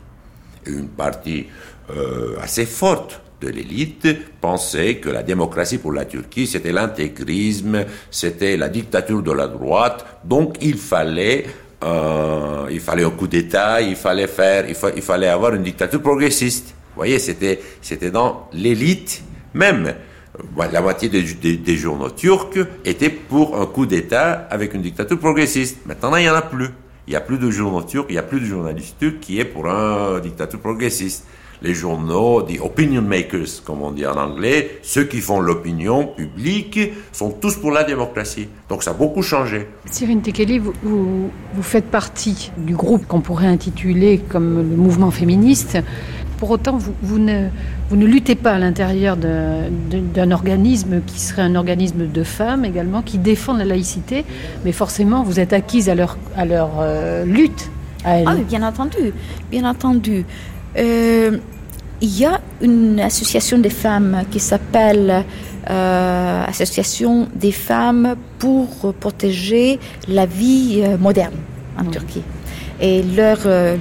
[0.66, 1.48] une partie
[1.90, 4.06] euh, assez forte de l'élite,
[4.40, 10.06] pensait que la démocratie pour la Turquie, c'était l'intégrisme, c'était la dictature de la droite.
[10.24, 11.46] Donc, il fallait
[11.82, 16.00] euh, il fallait un coup d'État, il fallait faire, il, il, fallait avoir une dictature
[16.00, 16.74] progressiste.
[16.94, 19.22] Vous voyez, c'était, c'était dans l'élite
[19.54, 19.94] même.
[20.56, 25.78] La moitié des, journaux turcs étaient pour un coup d'État avec une dictature progressiste.
[25.84, 26.70] Maintenant, il n'y en a plus.
[27.06, 29.40] Il n'y a plus de journaux turcs, il n'y a plus de journalistes turcs qui
[29.40, 31.26] est pour une dictature progressiste
[31.62, 36.78] les journaux, des opinion makers, comme on dit en anglais, ceux qui font l'opinion publique,
[37.12, 38.48] sont tous pour la démocratie.
[38.68, 39.68] Donc ça a beaucoup changé.
[39.86, 45.78] Cyrine Tekeli, vous, vous, faites partie du groupe qu'on pourrait intituler comme le mouvement féministe.
[46.38, 47.48] Pour autant, vous, vous, ne,
[47.88, 53.02] vous ne luttez pas à l'intérieur d'un organisme qui serait un organisme de femmes également,
[53.02, 54.24] qui défend la laïcité,
[54.64, 57.70] mais forcément, vous êtes acquise à leur, à leur euh, lutte.
[58.04, 59.12] Ah, bien entendu,
[59.50, 60.24] bien entendu.
[60.76, 61.38] Euh,
[62.02, 65.24] il y a une association des femmes qui s'appelle
[65.70, 71.36] euh, Association des femmes pour protéger la vie euh, moderne
[71.78, 72.22] en Turquie.
[72.80, 73.76] Et leur euh,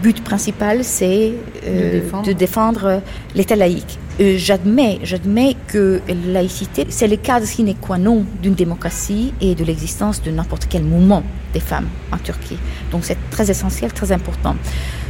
[0.00, 1.32] but principal, c'est
[1.66, 3.02] de défendre,
[3.34, 3.98] l'État laïque.
[4.20, 9.64] J'admets, j'admets que la laïcité, c'est le cadre sine qua non d'une démocratie et de
[9.64, 12.58] l'existence de n'importe quel mouvement des femmes en Turquie.
[12.92, 14.54] Donc c'est très essentiel, très important.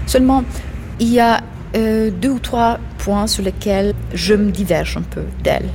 [0.07, 0.43] Seulement,
[1.01, 1.41] il y a
[1.77, 5.69] euh, deux ou trois points sur lesquels je me diverge un peu d'elle.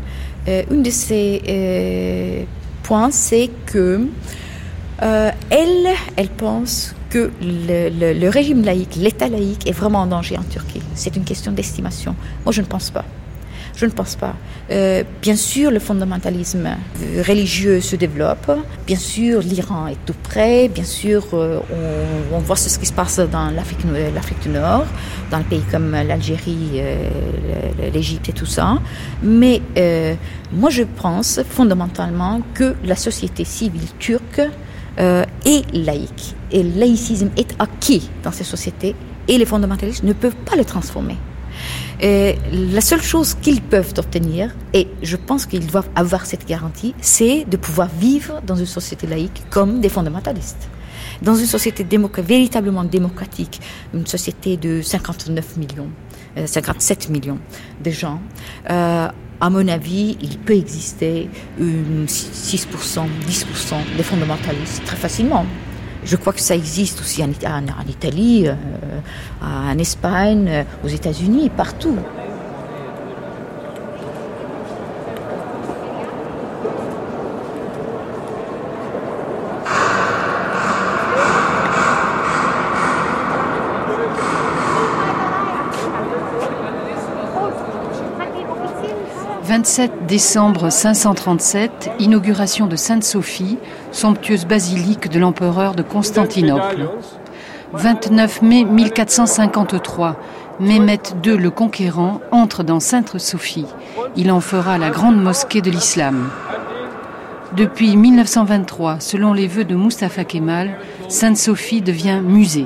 [0.48, 2.44] Euh, une de ces euh,
[2.84, 4.08] points, c'est que
[5.00, 10.44] elle, elle pense que le, le régime laïque, l'État laïque est vraiment en danger en
[10.44, 10.82] Turquie.
[10.96, 12.16] C'est une question d'estimation.
[12.46, 13.04] Moi, je ne pense pas.
[13.84, 14.34] Je ne pense pas.
[14.72, 16.70] Euh, bien sûr, le fondamentalisme
[17.28, 18.50] religieux se développe.
[18.88, 20.70] Bien sûr, l'Iran est tout près.
[20.70, 21.60] Bien sûr, euh,
[22.32, 23.86] on, voit ce qui se passe dans l'Afrique
[24.42, 24.86] du Nord,
[25.32, 27.10] dans des pays comme l'Algérie, euh,
[27.94, 28.78] l'Égypte et tout ça.
[29.22, 29.62] Mais
[30.54, 34.44] moi, je pense fondamentalement que la société civile turque
[34.98, 36.36] est laïque.
[36.54, 38.96] Et le laïcisme est acquis dans ces sociétés
[39.28, 41.18] et les fondamentalistes ne peuvent pas le transformer.
[42.04, 46.94] Et la seule chose qu'ils peuvent obtenir, et je pense qu'ils doivent avoir cette garantie,
[47.00, 50.68] c'est de pouvoir vivre dans une société laïque comme des fondamentalistes.
[51.22, 51.86] Dans une société
[52.18, 53.62] véritablement démocratique,
[53.94, 55.90] une société de 59 millions,
[56.46, 57.40] 57 euh, millions
[57.82, 58.20] de gens,
[58.70, 59.08] euh,
[59.40, 65.46] à mon avis, il peut exister une 6%, 10% des fondamentalistes très facilement.
[66.06, 67.30] Je crois que ça existe aussi en,
[67.88, 68.56] Italie, euh,
[69.42, 71.98] en Espagne, euh, aux États-Unis, partout.
[89.44, 93.58] 27 décembre 537, inauguration de Sainte-Sophie,
[93.92, 96.90] somptueuse basilique de l'empereur de Constantinople.
[97.74, 100.16] 29 mai 1453,
[100.60, 103.66] Mehmet II le Conquérant entre dans Sainte-Sophie.
[104.16, 106.30] Il en fera la grande mosquée de l'islam.
[107.56, 110.78] Depuis 1923, selon les vœux de Mustafa Kemal,
[111.08, 112.66] Sainte-Sophie devient musée.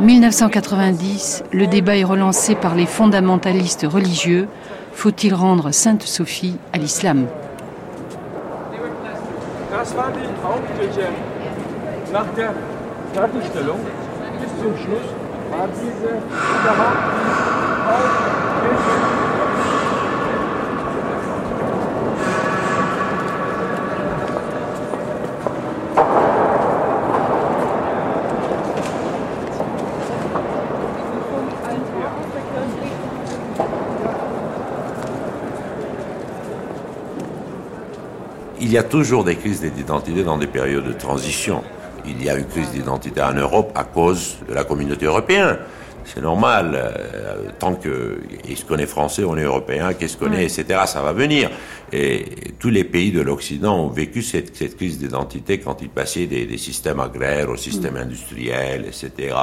[0.00, 4.48] 1990, le débat est relancé par les fondamentalistes religieux
[4.94, 7.26] faut-il rendre Sainte Sophie à l'islam?
[38.74, 41.62] Y a toujours des crises d'identité dans des périodes de transition.
[42.06, 45.58] Il y a une crise d'identité en Europe à cause de la communauté européenne
[46.04, 46.72] c'est normal.
[46.74, 50.80] Euh, tant que est-ce qu'on est français, on est européen, qu'est-ce qu'on est, etc.
[50.86, 51.50] Ça va venir.
[51.92, 52.24] Et
[52.58, 56.44] tous les pays de l'Occident ont vécu cette, cette crise d'identité quand ils passaient des,
[56.46, 59.34] des, systèmes agraires au système industriel, etc.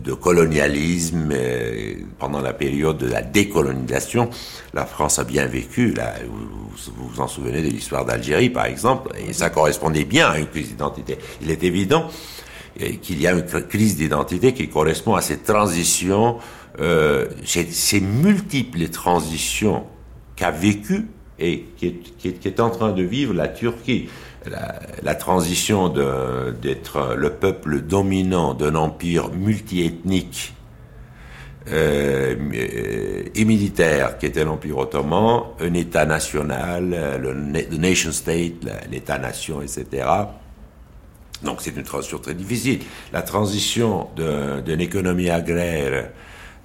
[0.00, 4.30] De colonialisme euh, pendant la période de la décolonisation.
[4.74, 5.92] La France a bien vécu.
[5.92, 6.62] Là, vous
[6.96, 10.46] vous, vous en souvenez de l'histoire d'Algérie, par exemple, et ça correspondait bien à une
[10.46, 11.18] crise d'identité.
[11.42, 12.08] Il est évident
[12.76, 16.38] qu'il y a une crise d'identité qui correspond à cette transition,
[16.80, 19.84] euh, ces, multiples transitions
[20.36, 21.06] qu'a vécu
[21.38, 21.94] et qui
[22.24, 24.08] est, en train de vivre la Turquie.
[25.02, 30.54] La, transition d'être le peuple dominant d'un empire multiethnique
[31.70, 32.34] euh,
[33.34, 37.34] et militaire qui était l'Empire ottoman, un État national, le
[37.76, 38.54] nation state,
[38.90, 40.06] l'État-nation, etc.,
[41.44, 42.80] donc c'est une transition très difficile.
[43.12, 46.10] La transition d'une économie agraire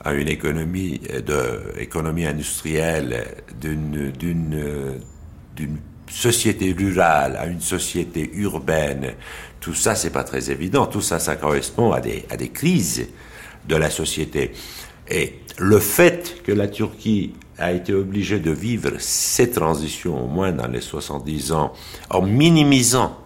[0.03, 3.25] à une économie de économie industrielle,
[3.59, 4.13] d'une
[6.09, 9.15] société rurale à une société urbaine,
[9.59, 10.85] tout ça c'est pas très évident.
[10.85, 13.07] Tout ça, ça correspond à des à des crises
[13.67, 14.51] de la société.
[15.09, 20.51] Et le fait que la Turquie a été obligée de vivre ces transitions, au moins
[20.51, 21.73] dans les 70 ans,
[22.09, 23.17] en minimisant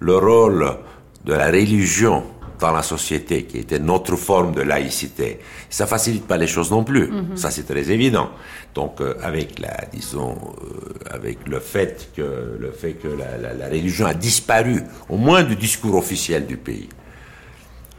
[0.00, 0.76] le rôle
[1.24, 2.24] de la religion
[2.58, 5.38] dans la société, qui était notre forme de laïcité,
[5.70, 7.08] ça facilite pas les choses non plus.
[7.08, 7.36] Mhm.
[7.36, 8.30] Ça, c'est très évident.
[8.74, 13.66] Donc, euh, avec la, disons, euh, avec le fait que le fait que la, la,
[13.68, 16.88] religion a disparu, au moins du discours officiel du pays,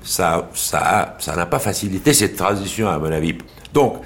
[0.02, 3.38] ça ça ça n'a pas facilité cette transition à mon avis.
[3.74, 3.97] Donc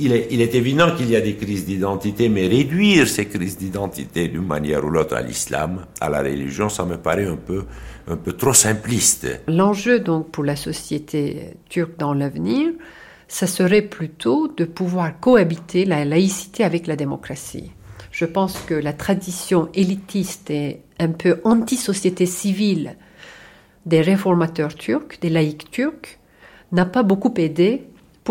[0.00, 4.46] il est, évident qu'il y a des crises d'identité, mais réduire ces crises d'identité d'une
[4.46, 7.64] manière ou l'autre à l'islam, à la religion, ça me paraît un peu,
[8.06, 9.26] un peu trop simpliste.
[9.46, 12.70] L'enjeu donc pour la société turque dans l'avenir,
[13.28, 17.72] ça serait plutôt de pouvoir cohabiter la laïcité avec la démocratie.
[18.10, 22.96] Je pense que la tradition élitiste et un peu anti-société civile
[23.86, 26.18] des réformateurs turcs, des laïcs turcs,
[26.72, 27.84] n'a pas beaucoup aidé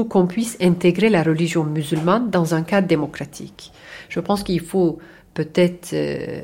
[0.06, 3.72] qu'on puisse intégrer la religion musulmane dans un cadre démocratique.
[4.10, 5.00] Je pense qu'il faut
[5.34, 6.42] peut-être euh,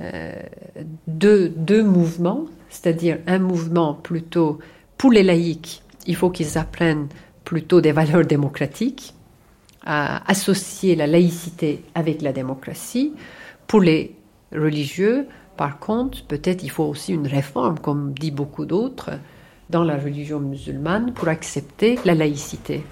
[0.00, 0.32] euh,
[1.06, 4.58] deux, deux mouvements, c'est-à-dire un mouvement plutôt
[4.96, 7.08] pour les laïcs, il faut qu'ils apprennent
[7.44, 9.14] plutôt des valeurs démocratiques,
[9.84, 13.14] à associer la laïcité avec la démocratie.
[13.66, 14.16] Pour les
[14.52, 15.26] religieux,
[15.56, 19.10] par contre, peut-être il faut aussi une réforme, comme dit beaucoup d'autres,
[19.70, 22.84] dans la religion musulmane pour accepter la laïcité.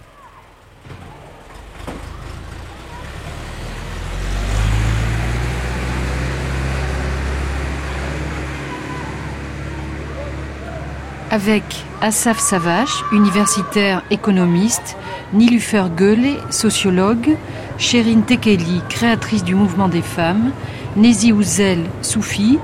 [11.31, 11.65] Avec
[12.01, 14.97] Asaf Savache, universitaire économiste,
[15.33, 17.37] Nilufer Göle, sociologue,
[17.79, 20.53] Sherine Tekeli, créatrice du mouvement des femmes,
[20.97, 22.59] Nezi Ouzel, soufi,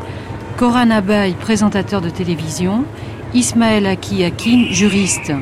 [0.56, 2.84] Koran Abay, présentateur de télévision,
[3.35, 5.33] Ismaël Aki Akin, juriste.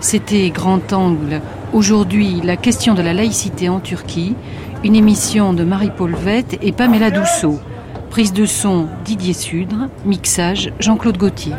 [0.00, 1.42] C'était Grand Angle.
[1.74, 4.34] Aujourd'hui, la question de la laïcité en Turquie,
[4.82, 7.60] une émission de Marie-Paul Vette et Pamela Dousseau.
[8.08, 11.52] Prise de son Didier Sudre, mixage Jean-Claude Gauthier.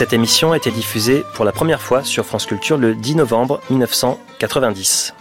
[0.00, 3.60] Cette émission a été diffusée pour la première fois sur France Culture le 10 novembre
[3.68, 5.12] 1990.